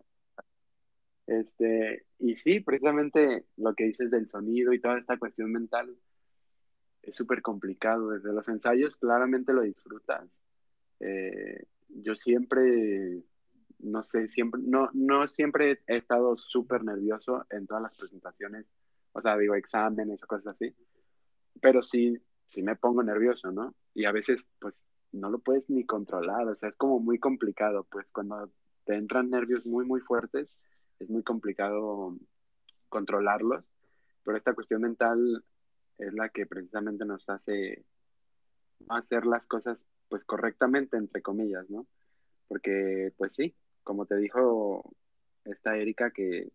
[1.27, 5.95] Este, y sí, precisamente lo que dices del sonido y toda esta cuestión mental
[7.03, 8.09] es súper complicado.
[8.09, 10.27] Desde los ensayos claramente lo disfrutas,
[10.99, 13.21] eh, yo siempre,
[13.83, 18.65] no sé, siempre, no, no siempre he estado súper nervioso en todas las presentaciones,
[19.13, 20.75] o sea, digo, exámenes o cosas así,
[21.61, 22.17] pero sí,
[22.47, 23.75] sí me pongo nervioso, ¿no?
[23.93, 24.77] Y a veces, pues,
[25.11, 28.51] no lo puedes ni controlar, o sea, es como muy complicado, pues, cuando
[28.85, 30.57] te entran nervios muy, muy fuertes,
[30.99, 32.15] es muy complicado
[32.89, 33.65] controlarlos,
[34.23, 35.43] pero esta cuestión mental
[35.97, 37.85] es la que precisamente nos hace
[38.89, 41.87] hacer las cosas pues correctamente, entre comillas, ¿no?
[42.47, 44.93] Porque pues sí, como te dijo
[45.45, 46.51] esta Erika, que,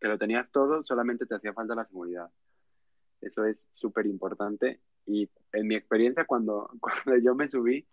[0.00, 2.30] que lo tenías todo, solamente te hacía falta la seguridad.
[3.20, 4.80] Eso es súper importante.
[5.06, 7.86] Y en mi experiencia, cuando, cuando yo me subí,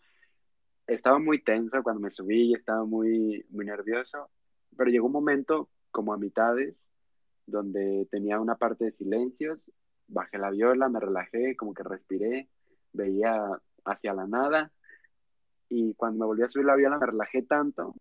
[0.88, 4.30] estaba muy tenso cuando me subí y estaba muy, muy nervioso,
[4.76, 6.76] pero llegó un momento, como a mitades,
[7.46, 9.72] donde tenía una parte de silencios,
[10.08, 12.50] bajé la viola, me relajé, como que respiré,
[12.94, 14.72] veía hacia la nada
[15.68, 17.96] y cuando me volví a subir la viola me relajé tanto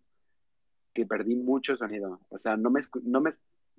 [0.93, 2.19] que perdí mucho sonido.
[2.29, 3.33] O sea, no me, no me,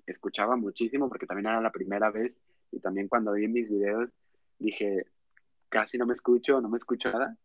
[0.07, 2.33] escuchaba muchísimo porque también era la primera vez
[2.71, 4.13] y también cuando vi mis videos
[4.59, 5.05] dije,
[5.69, 7.37] casi no me escucho, no me escucho nada,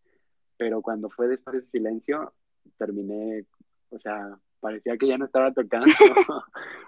[0.57, 2.33] pero cuando fue después de silencio,
[2.79, 3.47] terminé,
[3.91, 5.87] o sea, parecía que ya no estaba tocando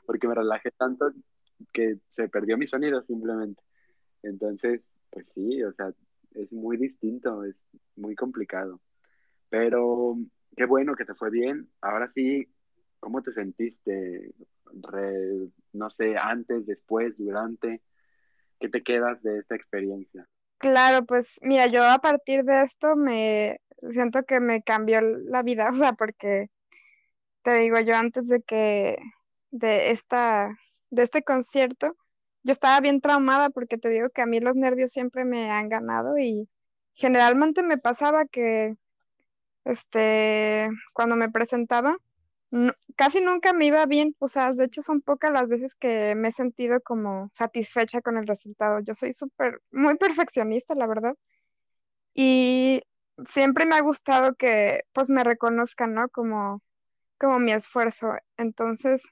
[0.06, 1.12] porque me relajé tanto
[1.72, 3.62] que se perdió mi sonido simplemente.
[4.22, 5.92] Entonces, pues sí, o sea,
[6.34, 7.56] es muy distinto, es
[7.96, 8.80] muy complicado.
[9.48, 10.16] Pero
[10.56, 11.68] qué bueno que te fue bien.
[11.80, 12.48] Ahora sí,
[13.00, 14.32] ¿cómo te sentiste?
[15.72, 17.82] no sé, antes, después, durante.
[18.60, 20.26] ¿Qué te quedas de esta experiencia?
[20.58, 23.60] Claro, pues mira, yo a partir de esto me
[23.92, 26.50] siento que me cambió la vida, o sea, porque
[27.42, 28.98] te digo yo antes de que
[29.50, 30.56] de esta
[30.90, 31.96] de este concierto,
[32.42, 35.68] yo estaba bien traumada porque te digo que a mí los nervios siempre me han
[35.68, 36.48] ganado y
[36.94, 38.74] generalmente me pasaba que
[39.64, 41.96] este cuando me presentaba
[42.96, 46.28] casi nunca me iba bien, o sea, de hecho son pocas las veces que me
[46.28, 48.80] he sentido como satisfecha con el resultado.
[48.80, 51.14] Yo soy súper, muy perfeccionista, la verdad.
[52.14, 52.82] Y
[53.28, 56.08] siempre me ha gustado que pues me reconozcan, ¿no?
[56.10, 56.62] Como,
[57.18, 58.14] como mi esfuerzo.
[58.36, 59.02] Entonces,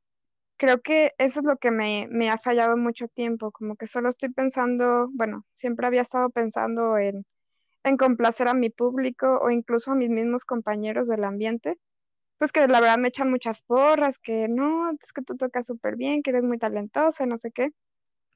[0.56, 4.08] creo que eso es lo que me, me ha fallado mucho tiempo, como que solo
[4.08, 7.26] estoy pensando, bueno, siempre había estado pensando en,
[7.84, 11.78] en complacer a mi público o incluso a mis mismos compañeros del ambiente
[12.38, 15.96] pues que la verdad me echan muchas porras, que no, es que tú tocas súper
[15.96, 17.70] bien, que eres muy talentosa, no sé qué.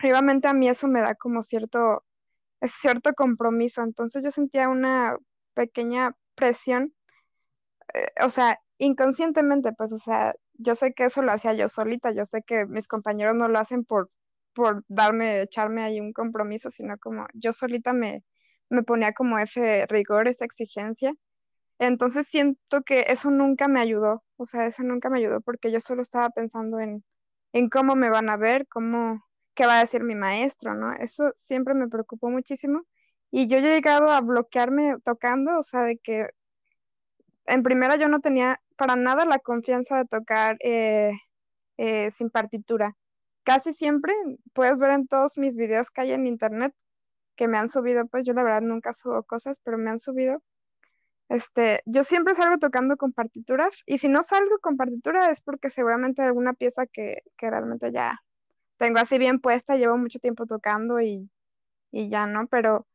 [0.02, 2.04] Obviamente a mí eso me da como cierto,
[2.60, 5.18] es cierto compromiso, entonces yo sentía una
[5.54, 6.94] pequeña presión,
[7.94, 12.12] eh, o sea, inconscientemente, pues, o sea, yo sé que eso lo hacía yo solita,
[12.12, 14.10] yo sé que mis compañeros no lo hacen por,
[14.54, 18.24] por darme, echarme ahí un compromiso, sino como yo solita me,
[18.70, 21.14] me ponía como ese rigor, esa exigencia
[21.80, 25.80] entonces siento que eso nunca me ayudó, o sea, eso nunca me ayudó porque yo
[25.80, 27.02] solo estaba pensando en,
[27.52, 29.24] en cómo me van a ver, cómo,
[29.54, 30.92] qué va a decir mi maestro, ¿no?
[30.94, 32.82] Eso siempre me preocupó muchísimo
[33.30, 36.28] y yo he llegado a bloquearme tocando, o sea, de que
[37.46, 41.12] en primera yo no tenía para nada la confianza de tocar eh,
[41.78, 42.96] eh, sin partitura.
[43.42, 44.12] Casi siempre,
[44.52, 46.74] puedes ver en todos mis videos que hay en internet
[47.36, 50.42] que me han subido, pues yo la verdad nunca subo cosas, pero me han subido
[51.30, 55.70] este, yo siempre salgo tocando con partituras y si no salgo con partitura es porque
[55.70, 58.20] seguramente alguna pieza que, que realmente ya
[58.78, 61.30] tengo así bien puesta, llevo mucho tiempo tocando y,
[61.92, 62.86] y ya no, pero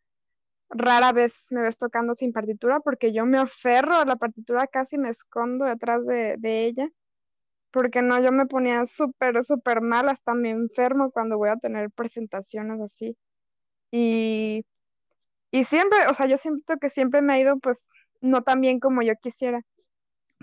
[0.69, 4.97] rara vez me ves tocando sin partitura porque yo me aferro a la partitura, casi
[4.97, 6.89] me escondo detrás de, de ella,
[7.71, 11.91] porque no, yo me ponía súper, súper mal, hasta me enfermo cuando voy a tener
[11.91, 13.17] presentaciones así.
[13.91, 14.65] Y,
[15.51, 17.77] y siempre, o sea, yo siento que siempre me ha ido pues
[18.21, 19.61] no tan bien como yo quisiera.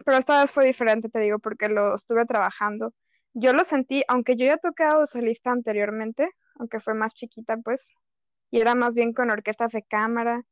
[0.04, 2.92] Pero esta vez fue diferente, te digo, porque lo estuve trabajando.
[3.34, 7.88] Yo lo sentí, aunque yo ya tocado solista anteriormente, aunque fue más chiquita, pues,
[8.50, 10.42] y era más bien con orquestas de cámara.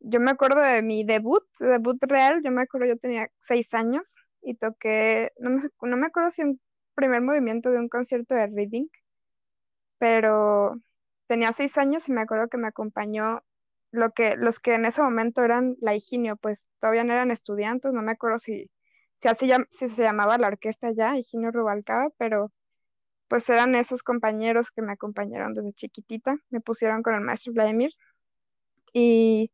[0.00, 4.04] Yo me acuerdo de mi debut, debut real, yo me acuerdo, yo tenía seis años
[4.42, 6.60] y toqué, no me, no me acuerdo si un
[6.94, 8.86] primer movimiento de un concierto de Reading,
[9.98, 10.80] pero
[11.26, 13.42] tenía seis años y me acuerdo que me acompañó
[13.92, 17.92] lo que, los que en ese momento eran la Higinio, pues todavía no eran estudiantes,
[17.92, 18.70] no me acuerdo si,
[19.18, 22.52] si así si se llamaba la orquesta ya, Higinio Rubalcaba, pero
[23.28, 27.92] pues eran esos compañeros que me acompañaron desde chiquitita, me pusieron con el maestro Vladimir
[28.92, 29.50] y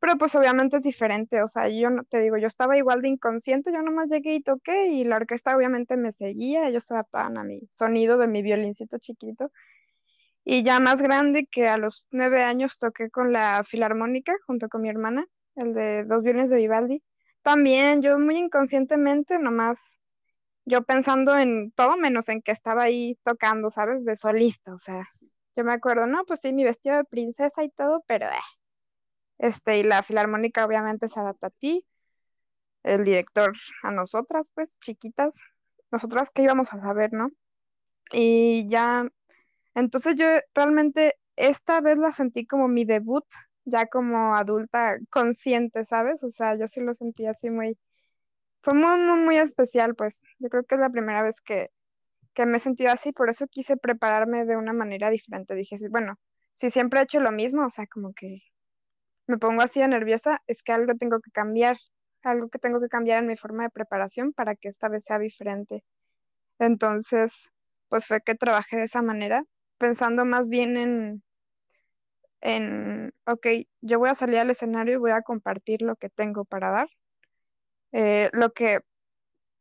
[0.00, 3.08] pero pues obviamente es diferente, o sea, yo no te digo, yo estaba igual de
[3.08, 7.38] inconsciente, yo nomás llegué y toqué y la orquesta obviamente me seguía, ellos se adaptaban
[7.38, 9.50] a mi sonido de mi violincito chiquito
[10.48, 14.80] y ya más grande, que a los nueve años toqué con la Filarmónica junto con
[14.82, 15.26] mi hermana,
[15.56, 17.02] el de Dos Viernes de Vivaldi.
[17.42, 19.76] También yo muy inconscientemente, nomás
[20.64, 24.04] yo pensando en todo menos en que estaba ahí tocando, ¿sabes?
[24.04, 25.08] De solista, o sea,
[25.56, 28.46] yo me acuerdo, no, pues sí, mi vestido de princesa y todo, pero eh.
[29.38, 31.84] Este, y la Filarmónica obviamente se adapta a ti,
[32.84, 35.34] el director a nosotras, pues, chiquitas,
[35.90, 37.32] nosotras qué íbamos a saber, ¿no?
[38.12, 39.10] Y ya
[39.76, 43.24] entonces yo realmente esta vez la sentí como mi debut,
[43.66, 46.22] ya como adulta consciente, ¿sabes?
[46.24, 47.78] O sea, yo sí lo sentí así muy,
[48.62, 50.20] fue muy, muy, muy especial, pues.
[50.38, 51.70] Yo creo que es la primera vez que,
[52.34, 55.54] que me he sentido así, por eso quise prepararme de una manera diferente.
[55.54, 56.18] Dije, bueno,
[56.54, 58.40] si siempre he hecho lo mismo, o sea, como que
[59.26, 61.78] me pongo así de nerviosa, es que algo tengo que cambiar,
[62.22, 65.18] algo que tengo que cambiar en mi forma de preparación para que esta vez sea
[65.18, 65.84] diferente.
[66.58, 67.50] Entonces,
[67.88, 69.44] pues fue que trabajé de esa manera
[69.78, 71.22] pensando más bien en,
[72.40, 73.46] en, ok,
[73.80, 76.88] yo voy a salir al escenario y voy a compartir lo que tengo para dar.
[77.92, 78.80] Eh, lo que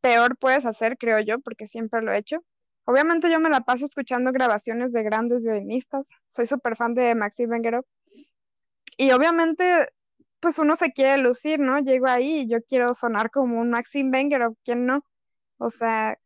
[0.02, 2.44] peor puedes hacer, creo yo, porque siempre lo he hecho,
[2.86, 7.50] Obviamente yo me la paso escuchando grabaciones de grandes violinistas, soy súper fan de Maxim
[7.50, 7.84] Vengerov
[8.98, 9.90] y obviamente
[10.40, 11.80] pues uno se quiere lucir, ¿no?
[11.80, 15.04] Llego ahí y yo quiero sonar como un Maxim Vengerov, ¿quién no?
[15.58, 16.20] O sea,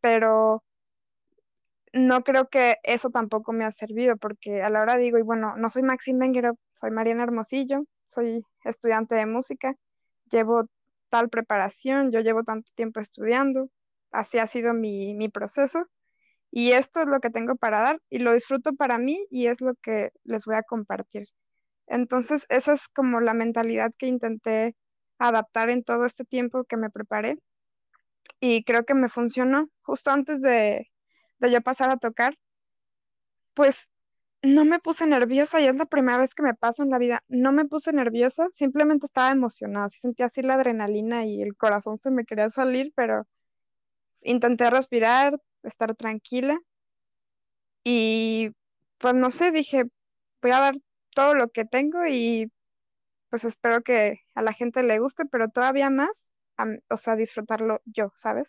[0.00, 0.64] pero
[1.94, 5.56] no creo que eso tampoco me ha servido porque a la hora digo, y bueno,
[5.56, 9.76] no soy Maxim Vengerov, soy Mariana Hermosillo, soy estudiante de música,
[10.28, 10.68] llevo
[11.08, 13.70] tal preparación, yo llevo tanto tiempo estudiando,
[14.10, 15.86] así ha sido mi, mi proceso
[16.50, 19.60] y esto es lo que tengo para dar y lo disfruto para mí y es
[19.60, 21.28] lo que les voy a compartir.
[21.86, 24.74] Entonces, esa es como la mentalidad que intenté
[25.18, 27.38] adaptar en todo este tiempo que me preparé
[28.40, 30.90] y creo que me funcionó justo antes de,
[31.48, 32.36] yo pasar a tocar,
[33.54, 33.88] pues
[34.42, 37.24] no me puse nerviosa y es la primera vez que me pasa en la vida.
[37.28, 39.90] No me puse nerviosa, simplemente estaba emocionada.
[39.90, 43.26] Sentía así la adrenalina y el corazón se me quería salir, pero
[44.22, 46.58] intenté respirar, estar tranquila
[47.84, 48.50] y
[48.98, 49.84] pues no sé, dije,
[50.42, 50.76] voy a dar
[51.14, 52.50] todo lo que tengo y
[53.30, 56.22] pues espero que a la gente le guste, pero todavía más,
[56.90, 58.48] o sea, disfrutarlo yo, ¿sabes?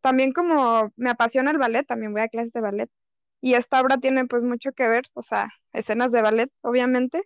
[0.00, 2.90] También como me apasiona el ballet, también voy a clases de ballet
[3.40, 7.22] y esta obra tiene pues mucho que ver, o sea, escenas de ballet, obviamente,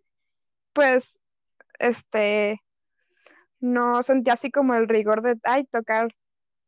[0.75, 1.15] pues,
[1.79, 2.61] este,
[3.61, 6.09] no sentí así como el rigor de, ay, tocar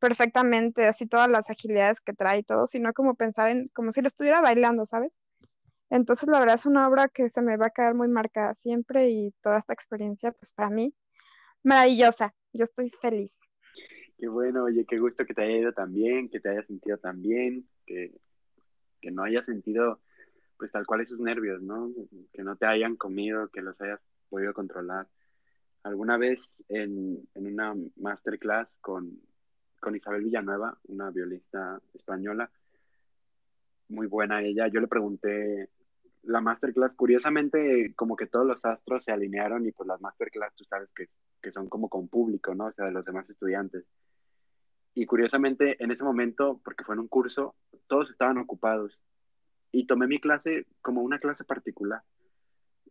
[0.00, 4.00] perfectamente, así todas las agilidades que trae y todo, sino como pensar en, como si
[4.02, 5.12] lo estuviera bailando, ¿sabes?
[5.90, 9.10] Entonces, la verdad es una obra que se me va a quedar muy marcada siempre
[9.10, 10.94] y toda esta experiencia, pues para mí,
[11.64, 12.34] maravillosa.
[12.52, 13.32] Yo estoy feliz.
[14.24, 16.96] Qué bueno, oye, qué gusto que te haya ido tan bien, que te haya sentido
[16.96, 18.10] tan bien, que
[19.02, 20.00] que no hayas sentido
[20.56, 21.92] pues tal cual esos nervios, ¿no?
[22.32, 24.00] Que no te hayan comido, que los hayas
[24.30, 25.06] podido controlar.
[25.82, 29.20] Alguna vez en, en una masterclass con,
[29.78, 32.50] con Isabel Villanueva, una violista española,
[33.88, 35.68] muy buena ella, yo le pregunté
[36.22, 40.64] la masterclass, curiosamente como que todos los astros se alinearon y pues las masterclass tú
[40.64, 41.08] sabes que,
[41.42, 42.68] que son como con público, ¿no?
[42.68, 43.84] O sea, de los demás estudiantes.
[44.94, 47.56] Y curiosamente, en ese momento, porque fue en un curso,
[47.88, 49.02] todos estaban ocupados.
[49.72, 52.02] Y tomé mi clase como una clase particular.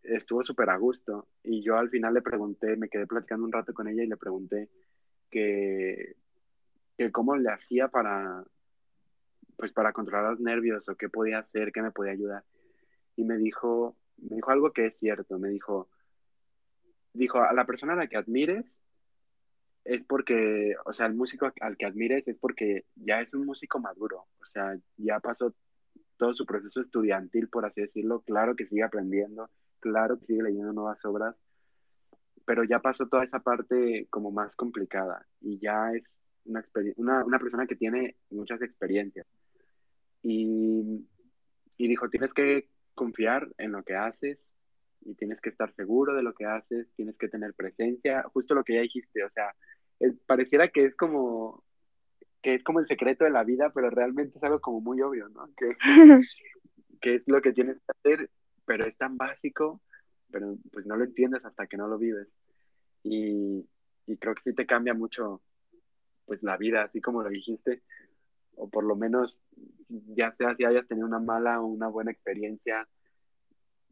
[0.03, 1.27] Estuvo súper a gusto.
[1.43, 4.17] Y yo al final le pregunté, me quedé platicando un rato con ella y le
[4.17, 4.69] pregunté
[5.31, 6.17] que,
[6.97, 8.43] que cómo le hacía para,
[9.55, 12.43] pues para controlar los nervios o qué podía hacer, qué me podía ayudar.
[13.15, 15.39] Y me dijo, me dijo algo que es cierto.
[15.39, 15.87] Me dijo,
[17.13, 18.65] dijo, a la persona a la que admires,
[19.85, 23.79] es porque, o sea, el músico al que admires es porque ya es un músico
[23.79, 25.53] maduro, o sea, ya pasó
[26.17, 30.71] todo su proceso estudiantil, por así decirlo, claro que sigue aprendiendo, claro que sigue leyendo
[30.71, 31.35] nuevas obras,
[32.45, 36.13] pero ya pasó toda esa parte como más complicada y ya es
[36.45, 36.63] una,
[36.97, 39.25] una, una persona que tiene muchas experiencias.
[40.21, 41.05] Y,
[41.77, 44.39] y dijo, tienes que confiar en lo que haces
[45.05, 48.63] y tienes que estar seguro de lo que haces, tienes que tener presencia, justo lo
[48.63, 49.53] que ya dijiste, o sea,
[50.25, 51.63] pareciera que es como
[52.41, 55.29] que es como el secreto de la vida, pero realmente es algo como muy obvio,
[55.29, 55.49] ¿no?
[55.55, 55.77] Que,
[57.01, 58.29] que es lo que tienes que hacer,
[58.65, 59.81] pero es tan básico,
[60.29, 62.27] pero pues no lo entiendes hasta que no lo vives.
[63.01, 63.65] Y,
[64.07, 65.41] y creo que sí te cambia mucho
[66.25, 67.81] pues la vida, así como lo dijiste,
[68.55, 69.41] o por lo menos
[69.87, 72.87] ya sea si hayas tenido una mala o una buena experiencia,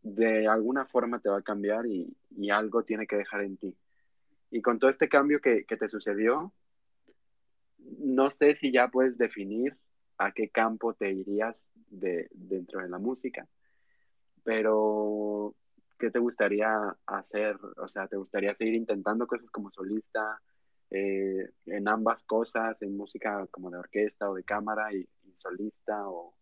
[0.04, 3.76] de alguna forma te va a cambiar y, y algo tiene que dejar en ti.
[4.52, 6.54] Y con todo este cambio que, te sucedió,
[7.78, 9.78] no sé si ya puedes definir
[10.18, 11.56] a qué campo te irías
[11.90, 13.48] de, dentro de la música,
[14.44, 15.56] pero
[15.98, 17.58] ¿qué te gustaría hacer?
[17.78, 20.42] O sea, ¿te gustaría seguir intentando cosas como solista,
[20.90, 26.10] eh, en ambas cosas, en música como de orquesta o de cámara y, y, solista?
[26.10, 26.34] O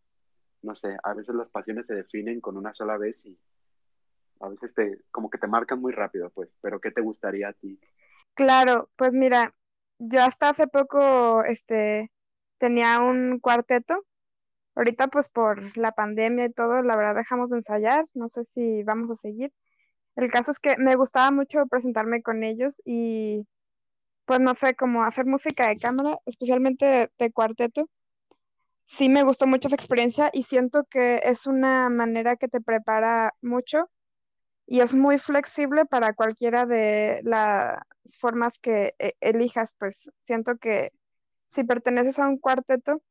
[0.62, 3.38] no sé, a veces las pasiones se definen con una sola vez y
[4.40, 7.54] a veces te, como que te marcan muy rápido, pues, pero ¿qué te gustaría a
[7.54, 7.80] ti?
[8.34, 9.54] Claro, pues mira,
[10.00, 12.12] yo hasta hace poco este
[12.58, 14.06] tenía un cuarteto.
[14.76, 18.84] Ahorita pues por la pandemia y todo, la verdad dejamos de ensayar, no sé si
[18.84, 19.52] vamos a seguir.
[20.16, 23.46] El caso es que me gustaba mucho presentarme con ellos y
[24.26, 27.90] pues no sé, como hacer música de cámara, especialmente de, cuarteto.
[28.90, 33.34] Sí me gustó mucho esa experiencia y siento que es una manera que te prepara
[33.42, 33.90] mucho
[34.68, 37.80] y es muy flexible para cualquiera de las
[38.20, 39.96] formas que eh, elijas, pues
[40.28, 40.92] siento que
[41.50, 43.02] si perteneces a un cuarteto,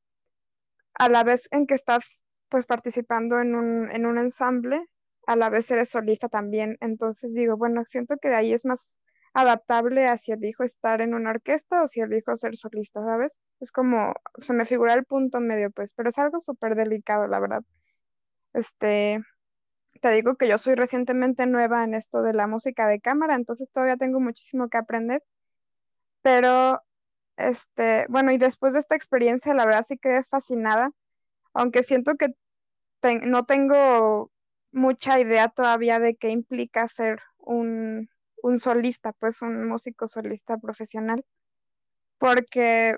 [0.94, 2.04] a la vez en que estás
[2.48, 4.86] pues participando en un, en un ensamble,
[5.26, 6.76] a la vez eres solista también.
[6.80, 8.80] Entonces digo, bueno, siento que de ahí es más,
[9.34, 13.32] adaptable a si elijo estar en una orquesta o si elijo ser solista, ¿sabes?
[13.60, 17.40] Es como, se me figura el punto medio, pues, pero es algo súper delicado, la
[17.40, 17.62] verdad.
[18.54, 19.20] Este,
[20.00, 23.70] te digo que yo soy recientemente nueva en esto de la música de cámara, entonces
[23.72, 25.22] todavía tengo muchísimo que aprender,
[26.22, 26.82] pero,
[27.36, 30.90] este, bueno, y después de esta experiencia, la verdad sí quedé fascinada,
[31.54, 32.34] aunque siento que
[33.22, 34.30] no tengo
[34.72, 38.10] mucha idea todavía de qué implica ser un,
[38.42, 41.24] un solista, pues un músico solista profesional,
[42.18, 42.96] porque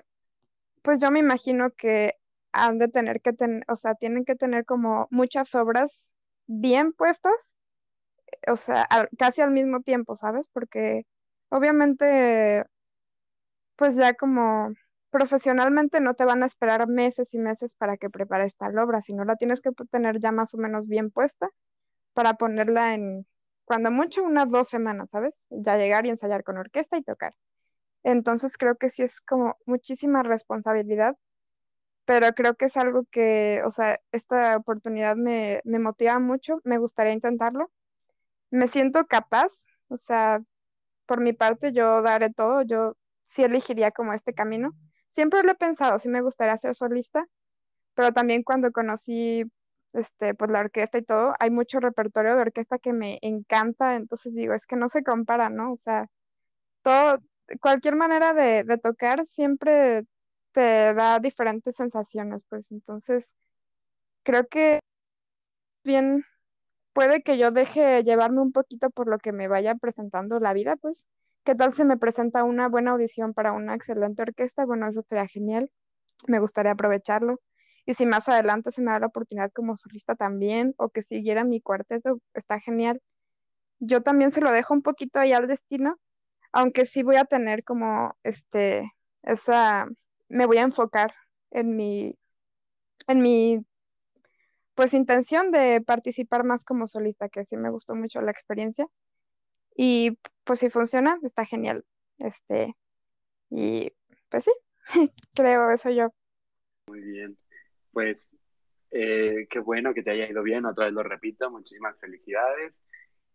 [0.83, 2.15] pues yo me imagino que
[2.53, 5.91] han de tener que tener, o sea, tienen que tener como muchas obras
[6.47, 7.33] bien puestas,
[8.47, 8.87] o sea,
[9.17, 10.47] casi al mismo tiempo, ¿sabes?
[10.53, 11.05] Porque
[11.49, 12.65] obviamente,
[13.75, 14.73] pues ya como
[15.09, 19.25] profesionalmente no te van a esperar meses y meses para que prepares tal obra, sino
[19.25, 21.49] la tienes que tener ya más o menos bien puesta
[22.13, 23.27] para ponerla en,
[23.71, 25.33] cuando mucho, unas dos semanas, ¿sabes?
[25.49, 27.33] Ya llegar y ensayar con orquesta y tocar.
[28.03, 31.15] Entonces creo que sí es como muchísima responsabilidad,
[32.03, 36.79] pero creo que es algo que, o sea, esta oportunidad me, me motiva mucho, me
[36.79, 37.71] gustaría intentarlo.
[38.49, 39.53] Me siento capaz,
[39.87, 40.41] o sea,
[41.05, 42.97] por mi parte yo daré todo, yo
[43.29, 44.73] sí elegiría como este camino.
[45.13, 47.25] Siempre lo he pensado, sí me gustaría ser solista,
[47.95, 49.45] pero también cuando conocí
[49.93, 54.33] este, pues la orquesta y todo, hay mucho repertorio de orquesta que me encanta, entonces
[54.33, 55.73] digo, es que no se compara, ¿no?
[55.73, 56.07] O sea,
[56.83, 57.19] todo,
[57.61, 60.05] cualquier manera de, de tocar siempre
[60.53, 63.25] te da diferentes sensaciones, pues entonces
[64.23, 64.79] creo que
[65.83, 66.25] bien
[66.93, 70.75] puede que yo deje llevarme un poquito por lo que me vaya presentando la vida,
[70.77, 71.05] pues,
[71.45, 74.65] ¿qué tal si me presenta una buena audición para una excelente orquesta?
[74.65, 75.71] Bueno, eso sería genial,
[76.27, 77.39] me gustaría aprovecharlo.
[77.85, 81.43] Y si más adelante se me da la oportunidad como solista también, o que siguiera
[81.43, 83.01] mi cuarteto, está genial.
[83.79, 85.97] Yo también se lo dejo un poquito ahí al destino,
[86.51, 88.91] aunque sí voy a tener como este,
[89.23, 89.87] esa,
[90.29, 91.13] me voy a enfocar
[91.51, 92.15] en mi,
[93.07, 93.65] en mi,
[94.75, 98.87] pues intención de participar más como solista, que sí me gustó mucho la experiencia.
[99.75, 101.85] Y pues si funciona, está genial.
[102.19, 102.75] Este,
[103.49, 103.91] y
[104.29, 104.51] pues sí,
[105.33, 106.09] creo eso yo.
[106.87, 107.37] Muy bien.
[107.91, 108.25] Pues
[108.91, 112.73] eh, qué bueno que te haya ido bien, otra vez lo repito, muchísimas felicidades.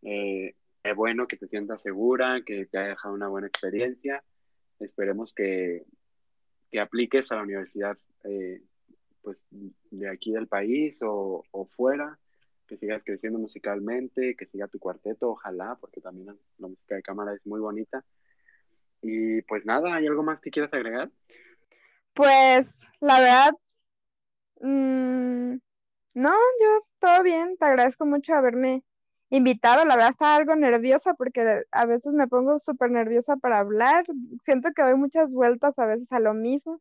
[0.02, 4.22] Eh, es bueno que te sientas segura, que te haya dejado una buena experiencia.
[4.78, 5.84] Esperemos que,
[6.70, 8.62] que apliques a la universidad eh,
[9.22, 12.18] pues, de aquí del país o, o, fuera,
[12.66, 17.34] que sigas creciendo musicalmente, que siga tu cuarteto, ojalá, porque también la música de cámara
[17.34, 18.04] es muy bonita.
[19.02, 21.11] Y pues nada, ¿hay algo más que quieras agregar?
[22.14, 22.66] Pues
[23.00, 23.54] la verdad,
[24.61, 25.54] mmm,
[26.14, 28.84] no, yo todo bien, te agradezco mucho haberme
[29.30, 34.04] invitado, la verdad estaba algo nerviosa porque a veces me pongo súper nerviosa para hablar,
[34.44, 36.80] siento que doy muchas vueltas a veces a lo mismo,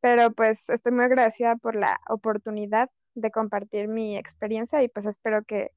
[0.00, 5.44] pero pues estoy muy agradecida por la oportunidad de compartir mi experiencia y pues espero
[5.44, 5.72] que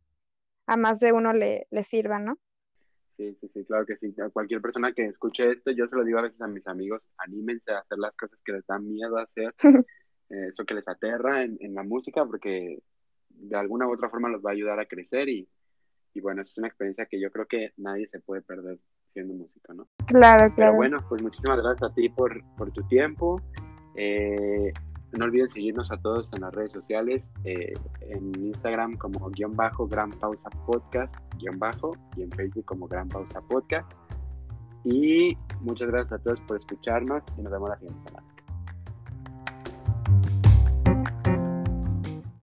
[0.67, 2.38] a más de uno le, le sirva, ¿no?
[3.17, 4.13] Sí, sí, sí, claro que sí.
[4.21, 7.11] A cualquier persona que escuche esto, yo se lo digo a veces a mis amigos,
[7.17, 9.53] anímense a hacer las cosas que les dan miedo a hacer,
[10.49, 12.79] eso que les aterra en, en la música, porque
[13.29, 15.47] de alguna u otra forma los va a ayudar a crecer y,
[16.13, 19.73] y bueno, es una experiencia que yo creo que nadie se puede perder siendo músico,
[19.73, 19.88] ¿no?
[20.07, 20.53] Claro, claro.
[20.55, 23.41] Pero bueno, pues muchísimas gracias a ti por, por tu tiempo.
[23.95, 24.71] Eh,
[25.17, 29.88] no olviden seguirnos a todos en las redes sociales, eh, en Instagram como guion bajo
[29.88, 33.91] Gran Pausa Podcast, guion bajo, y en Facebook como Gran Pausa Podcast.
[34.84, 38.32] Y muchas gracias a todos por escucharnos y nos vemos la siguiente semana.